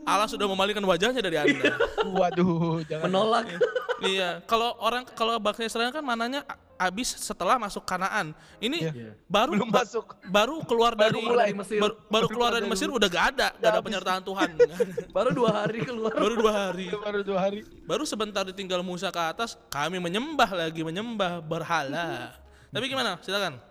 [0.04, 1.78] Allah sudah memalingkan wajahnya dari Anda.
[2.04, 3.08] Waduh, jangan.
[3.08, 3.44] Menolak.
[4.04, 6.44] iya, kalau orang kalau bangsa Israel kan mananya
[6.74, 8.34] habis setelah masuk Kanaan.
[8.58, 9.14] Ini Iya.
[9.24, 10.18] baru Belum ba- masuk.
[10.26, 11.54] baru keluar dari mulai.
[11.54, 11.78] Mesir.
[11.80, 14.50] baru, baru keluar dari Mesir udah gak ada, gak ada penyertaan Tuhan.
[15.16, 16.10] Baru dua hari keluar.
[16.12, 16.90] baru dua hari.
[16.90, 17.58] Baru dua hari.
[17.86, 22.34] Baru sebentar ditinggal Musa ke atas, kami menyembah lagi menyembah berhala.
[22.68, 23.16] Tapi gimana?
[23.22, 23.62] Silakan.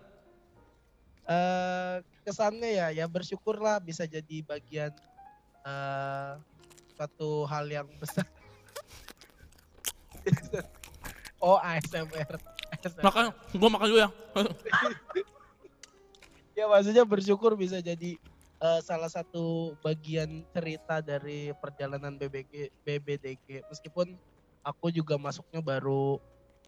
[1.24, 1.96] Eh
[2.28, 4.92] kesannya ya ya bersyukurlah bisa jadi bagian
[5.64, 6.34] eh
[6.94, 8.28] suatu hal yang besar.
[11.44, 12.38] oh ASMR.
[12.80, 13.04] ASMR.
[13.04, 13.24] Makan,
[13.58, 14.10] gua makan dulu ya.
[16.54, 18.14] Ya maksudnya bersyukur bisa jadi
[18.62, 24.14] eh, salah satu bagian cerita dari perjalanan BBG BBDG meskipun
[24.62, 26.22] aku juga masuknya baru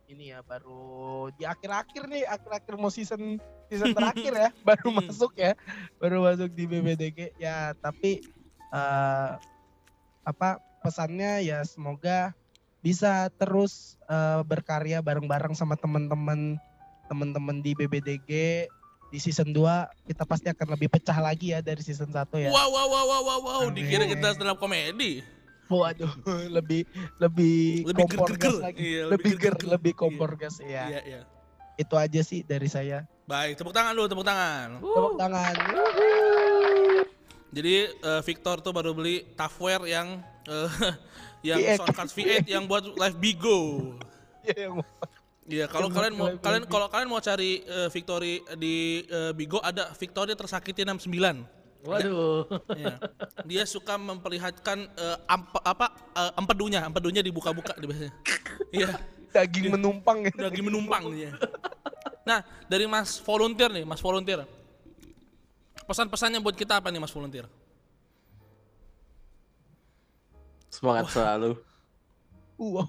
[0.06, 5.02] ini ya baru di akhir-akhir nih akhir-akhir mau season season terakhir ya baru Hmm.
[5.02, 5.58] masuk ya
[5.98, 8.22] baru masuk di BBDG ya tapi
[8.70, 9.32] eh,
[10.26, 10.50] apa
[10.86, 12.38] pesannya ya semoga
[12.86, 16.62] bisa terus eh, berkarya bareng-bareng sama teman-teman
[17.10, 18.66] teman-teman di BBDG
[19.14, 22.50] di season 2 kita pasti akan lebih pecah lagi ya dari season 1 ya.
[22.50, 23.62] Wow wow wow wow wow, wow.
[23.70, 25.22] dikira kita stand up komedi.
[25.68, 26.12] Waduh,
[26.56, 26.86] lebih
[27.18, 28.52] lebih, Lebih kompor ger-ger.
[28.52, 28.80] gas lagi.
[28.82, 29.70] Iya, lebih ger, ger-ger.
[29.72, 30.00] lebih Iya.
[30.00, 30.84] kompor gas ya.
[30.88, 31.22] Iya iya.
[31.76, 33.04] Itu aja sih dari saya.
[33.26, 34.78] Baik, tepuk tangan dulu, tepuk tangan.
[34.78, 35.54] Tepuk tangan.
[37.50, 40.70] Jadi eh, Victor tuh baru beli Tafware yang eh,
[41.48, 41.78] yang V8.
[41.80, 43.60] soundcard V8 yang buat live Bigo.
[44.46, 44.78] Iya, yang-
[45.46, 49.90] Iya, kalau kalian mau kalian kalau kalian mau cari eh, Victory di eh, Bigo ada
[49.92, 51.65] Victory tersakiti 69.
[51.86, 52.50] Waduh.
[52.80, 52.96] Iya.
[53.46, 58.14] Dia suka memperlihatkan eh, ampe- apa eh, empedunya, empedunya dibuka-buka di biasanya.
[58.74, 58.90] Iya,
[59.32, 60.34] daging menumpang ya.
[60.50, 61.32] lagi menumpang dia.
[62.26, 64.44] Nah, dari Mas volunteer nih, Mas volunteer.
[65.86, 67.46] Pesan-pesannya buat kita apa nih Mas volunteer?
[70.74, 71.56] Semangat selalu.
[72.58, 72.88] Wow.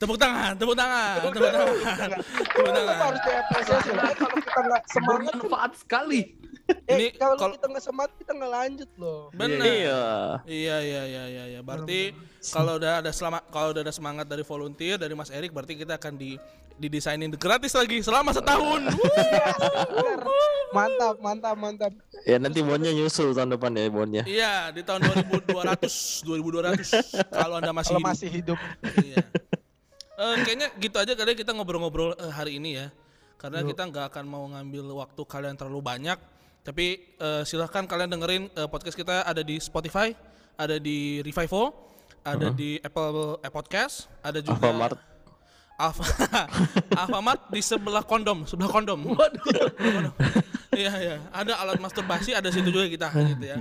[0.00, 1.62] Tepuk tangan, tepuk tangan, tepuk tangan.
[1.70, 2.98] Tepuk Kenapa tangan.
[3.06, 3.90] harus diapresiasi?
[3.94, 6.20] Kalau kita nggak semangat, Bermanfaat sekali.
[6.68, 9.20] Eh, Ini kalau kalau- kita nggak semangat kita nggak lanjut loh.
[9.30, 9.64] Benar.
[9.64, 10.02] Iya.
[10.44, 11.60] Iya iya iya iya iya.
[11.60, 12.14] Berarti
[12.48, 15.96] kalau udah ada selama kalau udah ada semangat dari volunteer dari Mas Erik berarti kita
[15.96, 16.36] akan di
[16.74, 18.88] didesainin gratis lagi selama setahun.
[20.72, 21.92] Mantap, mantap, mantap.
[22.24, 24.22] Ya nanti bonnya nyusul tahun depan ya bonnya.
[24.24, 28.08] iya, di tahun 2200 2200 kalau Anda masih Kalau hidup.
[28.08, 28.58] masih hidup.
[28.98, 29.18] Iya.
[30.12, 32.88] Eh, kayaknya gitu aja kali kita ngobrol-ngobrol eh, hari ini ya.
[33.36, 36.18] Karena kita nggak akan mau ngambil waktu kalian terlalu banyak.
[36.62, 40.14] Tapi eh, silahkan kalian dengerin eh, podcast kita ada di Spotify,
[40.54, 41.74] ada di Revival,
[42.22, 44.98] ada di Apple Apple Podcast, ada juga Alfamart.
[45.74, 46.06] Alfa
[47.02, 49.00] Alfamart di sebelah kondom, sebelah kondom.
[50.72, 53.60] Iya iya, ada alat masturbasi, ada situ juga kita gitu ya.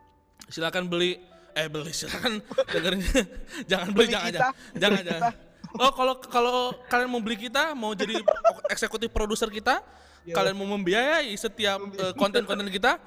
[0.52, 1.14] Silakan beli
[1.54, 2.98] eh beli silakan dengerin
[3.70, 5.32] jangan beli, Beli jangan kita, jangan jangan, beli jangan.
[5.78, 6.56] Oh kalau kalau
[6.90, 8.18] kalian mau beli kita mau jadi
[8.74, 9.86] eksekutif produser kita
[10.28, 10.34] Iya.
[10.34, 13.00] kalian mau membiayai setiap eh, konten-konten kita,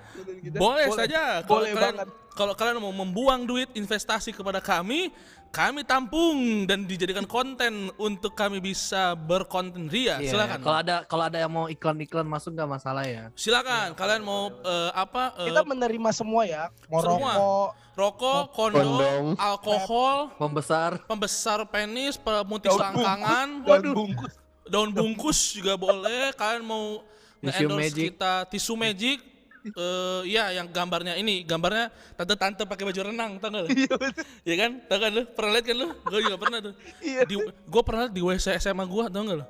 [0.54, 1.96] boleh, saja kalau Boleh kalian
[2.32, 5.12] kalau kalian mau membuang duit investasi kepada kami
[5.52, 11.24] kami tampung dan dijadikan konten untuk kami bisa berkonten ria Iya, silakan Kalau ada kalau
[11.28, 13.28] ada yang mau iklan-iklan masuk nggak masalah ya.
[13.36, 16.64] silakan kalian mau eh, apa eh, Kita menerima semua ya.
[16.88, 17.32] Mau Semua.
[17.36, 19.26] rokok, rokok kondom, Kondom.
[19.36, 20.92] alkohol Pembesar.
[21.04, 24.34] pembesar penis pemutih selangkangan daun bungkus.
[24.72, 27.04] Daun bungkus juga boleh kalian mau
[27.44, 28.04] nge-endorse magic.
[28.16, 29.20] kita tisu magic
[29.62, 33.70] eh ya yang gambarnya ini gambarnya tante-tante pakai baju renang tau gak lu?
[33.70, 33.96] Iya.
[34.42, 34.72] Iya kan?
[34.90, 35.24] Tau kan lu?
[35.38, 35.88] Pernah lihat kan lu?
[36.02, 36.74] Gue juga pernah tuh.
[36.98, 37.22] Iya.
[37.30, 39.46] Di, gue pernah liat di WC SMA gue, tau gak lu?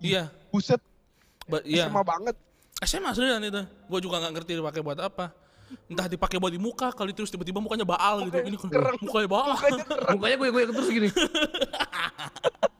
[0.00, 0.32] Iya.
[0.48, 0.80] Buset,
[1.44, 1.92] Ba- iya.
[1.92, 2.36] sama banget.
[2.88, 3.62] SMA aslian itu.
[3.84, 5.28] Gue juga nggak ngerti dipakai buat apa.
[5.92, 8.40] Entah dipakai buat di muka, kali terus tiba-tiba mukanya baal gitu.
[8.40, 8.96] Ini kereng.
[9.04, 9.60] mukanya baal.
[10.16, 11.08] Mukanya gue gue terus gini.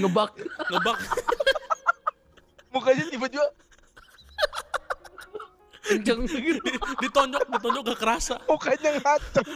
[0.00, 0.32] Ngebak.
[0.72, 0.98] Ngebak.
[2.72, 3.46] Mukanya tiba-tiba
[5.90, 6.62] Kenceng gitu.
[7.02, 8.38] ditonjok, ditonjok gak kerasa.
[8.46, 9.42] mukanya ngaco.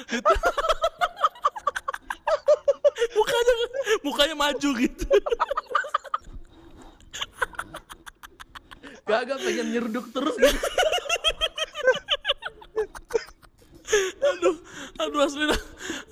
[3.14, 3.54] Mukanya
[4.02, 5.06] mukanya maju gitu.
[9.06, 10.58] Gagak pengen nyeruduk terus gitu.
[14.34, 14.56] aduh
[14.94, 15.44] aduh asli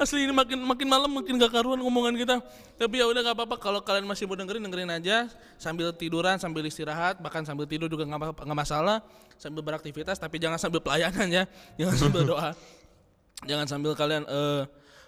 [0.03, 2.37] asli ini makin makin malam makin gak karuan ngomongan kita.
[2.76, 5.30] Tapi ya udah nggak apa-apa kalau kalian masih mau dengerin dengerin aja.
[5.57, 9.05] Sambil tiduran sambil istirahat bahkan sambil tidur juga nggak masalah.
[9.39, 11.45] Sambil beraktivitas tapi jangan sambil pelayanan ya.
[11.78, 12.51] Jangan sambil doa.
[13.43, 14.62] Jangan sambil kalian eh,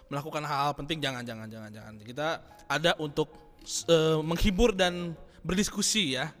[0.07, 1.03] melakukan hal-hal penting.
[1.03, 1.93] Jangan jangan jangan jangan.
[1.99, 2.27] Kita
[2.67, 3.31] ada untuk
[3.91, 6.31] eh, menghibur dan berdiskusi ya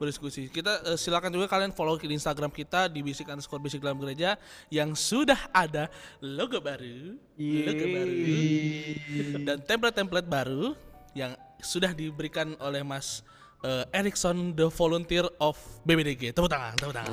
[0.00, 0.48] berdiskusi.
[0.48, 4.40] Kita eh, silakan juga kalian follow di Instagram kita di bisik underscore bisik dalam gereja
[4.72, 5.92] yang sudah ada
[6.24, 8.16] logo baru, logo baru
[9.44, 10.72] dan template-template baru
[11.12, 13.20] yang sudah diberikan oleh Mas
[13.60, 16.32] eh, Erikson the volunteer of BBDG.
[16.32, 17.12] Tepuk tangan, tepuk tangan.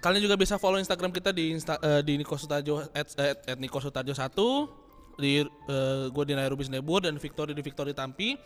[0.00, 3.58] Kalian juga bisa follow Instagram kita di Insta, eh, di Niko Sutarjo at, at, at
[3.60, 4.85] Niko Sutarjo 1
[5.16, 5.42] di
[6.12, 8.36] gue di Nairubis Nebur dan Victory di Victory Tampi.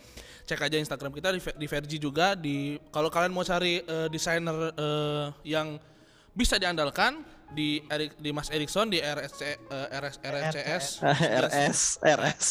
[0.51, 4.75] Cek aja Instagram kita di, di Vergi juga di kalau kalian mau cari eh, desainer
[4.75, 5.79] eh, yang
[6.35, 10.85] bisa diandalkan di Erik di Mas Erikson di RSC eh, RS, RSCS
[11.47, 12.49] RS RS.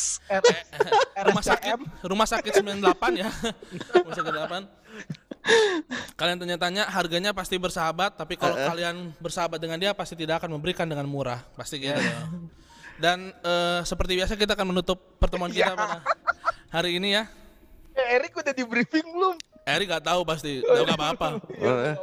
[1.27, 3.29] rumah sakit rumah sakit 98 ya.
[4.03, 10.13] Rumah sakit 8 kalian tanya-tanya harganya pasti bersahabat tapi kalau kalian bersahabat dengan dia pasti
[10.13, 11.41] tidak akan memberikan dengan murah.
[11.55, 11.95] Pasti gitu
[12.99, 16.03] dan eh, seperti biasa kita akan menutup pertemuan kita pada
[16.69, 17.25] hari ini ya
[17.95, 19.35] Eh, Erik udah di briefing belum?
[19.67, 21.27] Eri nggak tahu pasti tahu nggak apa-apa
[21.59, 21.95] Eh,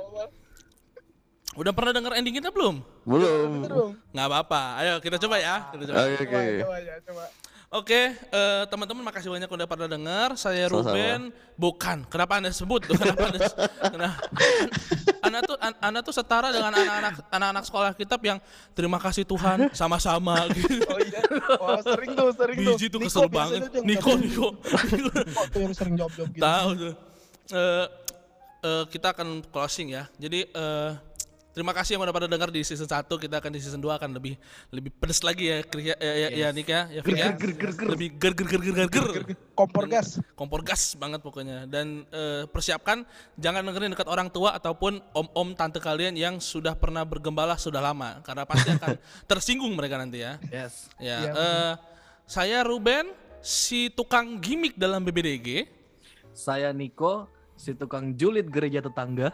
[1.56, 2.84] Udah pernah denger ending kita belum?
[3.08, 3.96] Belum.
[4.12, 4.60] Nggak apa-apa.
[4.76, 5.72] Ayo kita coba ya.
[5.72, 5.96] Kita coba.
[6.04, 6.28] Oke oke.
[6.28, 7.24] Coba, coba, ya, coba.
[7.66, 10.38] Oke, eh, teman-teman makasih banyak udah pada dengar.
[10.38, 10.94] Saya Sama-sama.
[10.94, 11.20] Ruben.
[11.58, 11.98] Bukan.
[12.06, 12.86] Kenapa anda sebut?
[12.86, 12.94] tuh?
[13.02, 13.40] Kenapa anda?
[13.90, 14.18] Kenapa?
[15.18, 18.38] Anda tuh, an- anda tuh setara dengan anak-anak anak-anak sekolah kitab yang
[18.70, 20.46] terima kasih Tuhan sama-sama.
[20.54, 20.78] Gitu.
[20.86, 21.20] Oh iya.
[21.58, 22.74] Oh sering tuh, sering tuh.
[22.78, 23.66] Biji tuh kesel banget.
[23.82, 24.14] Niko.
[24.14, 24.48] Niko.
[24.62, 26.42] Niko tuh yang sering jawab-jawab gitu.
[26.46, 26.94] Tahu tuh.
[27.50, 27.86] Eh,
[28.62, 30.06] eh, kita akan closing ya.
[30.16, 30.90] Jadi eh,
[31.56, 33.08] terima kasih yang udah pada dengar di season 1.
[33.08, 34.36] Kita akan di season 2 akan lebih
[34.68, 36.84] lebih pedes lagi ya Kri- ya, ya, ya Nik ya.
[36.92, 37.32] ya, Fik ya.
[37.96, 38.88] Lebih ger ger ger ger ger.
[38.92, 39.24] ger.
[39.56, 40.20] Kompor gas.
[40.36, 41.64] Kompor gas banget pokoknya.
[41.64, 43.08] Dan eh, persiapkan
[43.40, 48.20] jangan dengerin dekat orang tua ataupun om-om tante kalian yang sudah pernah bergembala sudah lama
[48.20, 49.00] karena pasti akan
[49.32, 50.36] tersinggung mereka nanti ya.
[50.52, 50.92] Yes.
[51.00, 51.72] Ya, Iya, eh,
[52.28, 53.08] saya Ruben
[53.40, 55.72] si tukang gimmick dalam BBDG.
[56.36, 57.24] Saya Niko,
[57.56, 59.32] si tukang julid gereja tetangga.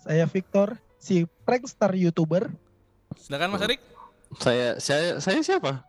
[0.00, 2.48] Saya Victor, si prankster YouTuber.
[3.20, 3.80] Silakan Mas Erik.
[4.40, 5.84] Saya saya saya siapa?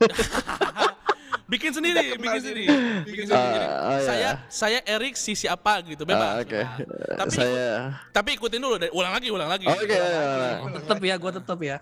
[1.44, 2.64] Bikin sendiri, bikin sendiri.
[3.04, 3.60] Bikin sendiri.
[3.60, 4.00] iya.
[4.00, 6.24] Saya saya Erik si siapa gitu bebas.
[6.24, 6.56] Ah, Oke.
[6.56, 7.16] bebas.
[7.20, 8.00] Tapi Saya.
[8.16, 8.88] tapi ikutin dulu deh.
[8.96, 9.68] Ulang lagi, ulang lagi.
[9.68, 9.92] Oke.
[10.80, 11.76] Tetep ya, gue tetep ya.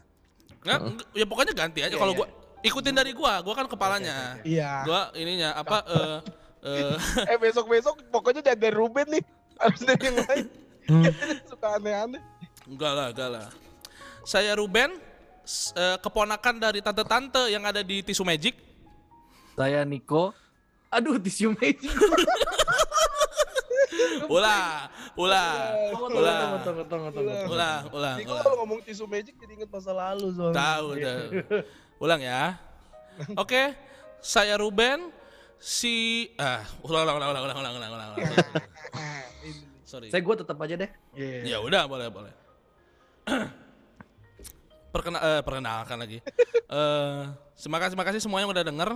[0.66, 0.78] Nggak,
[1.14, 2.26] ya pokoknya ganti aja kalau gua
[2.62, 4.42] ikutin dari gua, gua kan kepalanya.
[4.42, 4.82] Iya.
[4.82, 6.18] Gua ininya apa eh
[6.66, 6.94] eh
[7.30, 9.24] Eh besok-besok pokoknya jangan dari Ruben nih.
[9.62, 10.46] Harus dari yang lain.
[11.50, 12.22] Suka aneh-aneh.
[12.66, 13.46] enggak lah, enggak lah.
[14.22, 14.94] Saya Ruben
[15.74, 18.54] eh, keponakan dari tante-tante yang ada di Tisu Magic.
[19.58, 20.32] Saya Niko.
[20.92, 21.88] Aduh, tisu magic.
[24.28, 25.52] Ulah, ulah,
[26.08, 27.76] ulah, ulah, ulah,
[28.16, 28.44] Niko ulah.
[28.44, 30.56] kalau ngomong tisu magic jadi inget masa lalu soalnya.
[30.56, 31.18] Tahu dah.
[32.04, 32.56] Ulang ya.
[33.36, 33.76] Oke,
[34.24, 35.12] saya Ruben
[35.60, 38.36] si ah ulang ulang ulang ulang ulang ulang ulang ulang.
[39.92, 40.08] Ulang.
[40.08, 40.08] Sorry.
[40.08, 40.90] Saya gue tetap aja deh.
[41.44, 42.32] Ya udah boleh boleh.
[44.92, 46.18] Perkena eh, perkenalkan lagi.
[46.72, 47.28] Eh
[47.60, 48.90] terima kasih terima kasih semuanya yang udah denger.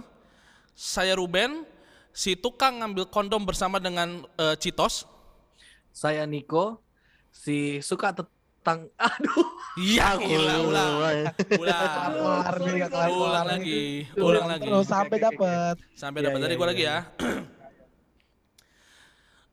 [0.72, 1.68] Saya Ruben,
[2.08, 5.04] si tukang ngambil kondom bersama dengan eh, Citos.
[5.92, 6.80] Saya Niko,
[7.28, 8.88] si suka tetang.
[8.96, 9.44] Aduh.
[9.76, 10.92] Iya, ulang ulang.
[11.52, 12.12] Ulang.
[12.64, 14.64] Nih, nggak kelar Ulang lagi, Tuh, ulang lagi.
[14.64, 15.74] Terus sampai dapat.
[15.92, 16.98] Sampai Iya, dapat iya, dari gua iya, lagi ya.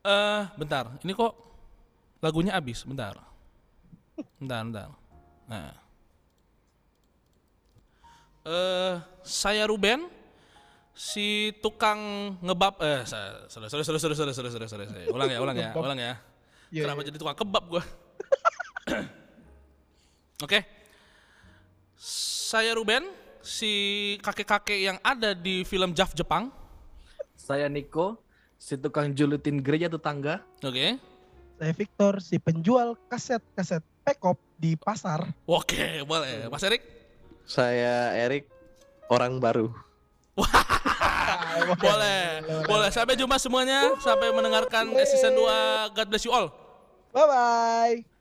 [0.04, 0.84] Eh, uh, bentar.
[1.00, 1.32] Ini kok
[2.20, 2.84] lagunya habis.
[2.84, 3.16] Bentar.
[4.36, 4.88] Bentar, bentar.
[5.48, 5.72] Nah.
[8.44, 8.94] Eh, uh,
[9.24, 10.04] saya Ruben
[10.94, 11.98] si tukang
[12.38, 15.10] ngebab eh sorry sorry sorry sorry sorry sorry sorry, sorry, sorry.
[15.10, 16.14] ulang ya ulang ya ulang ya
[16.70, 17.08] yeah, kenapa yeah.
[17.10, 19.02] jadi tukang kebab gue oke
[20.38, 20.62] okay.
[21.98, 23.10] saya Ruben
[23.42, 23.72] si
[24.22, 26.54] kakek-kakek yang ada di film Jaf Jepang
[27.34, 28.23] saya Niko
[28.64, 30.40] si tukang julitin gereja tetangga.
[30.64, 30.96] oke
[31.54, 35.28] Saya Victor, si penjual kaset-kaset pekop di pasar.
[35.44, 36.80] oke boleh Mas Erik
[37.44, 38.48] Saya Erik
[39.12, 39.68] orang baru.
[41.84, 46.50] boleh boleh sampai jumpa semuanya sampai mendengarkan season 2 God bless you all
[47.14, 48.13] Bye-bye.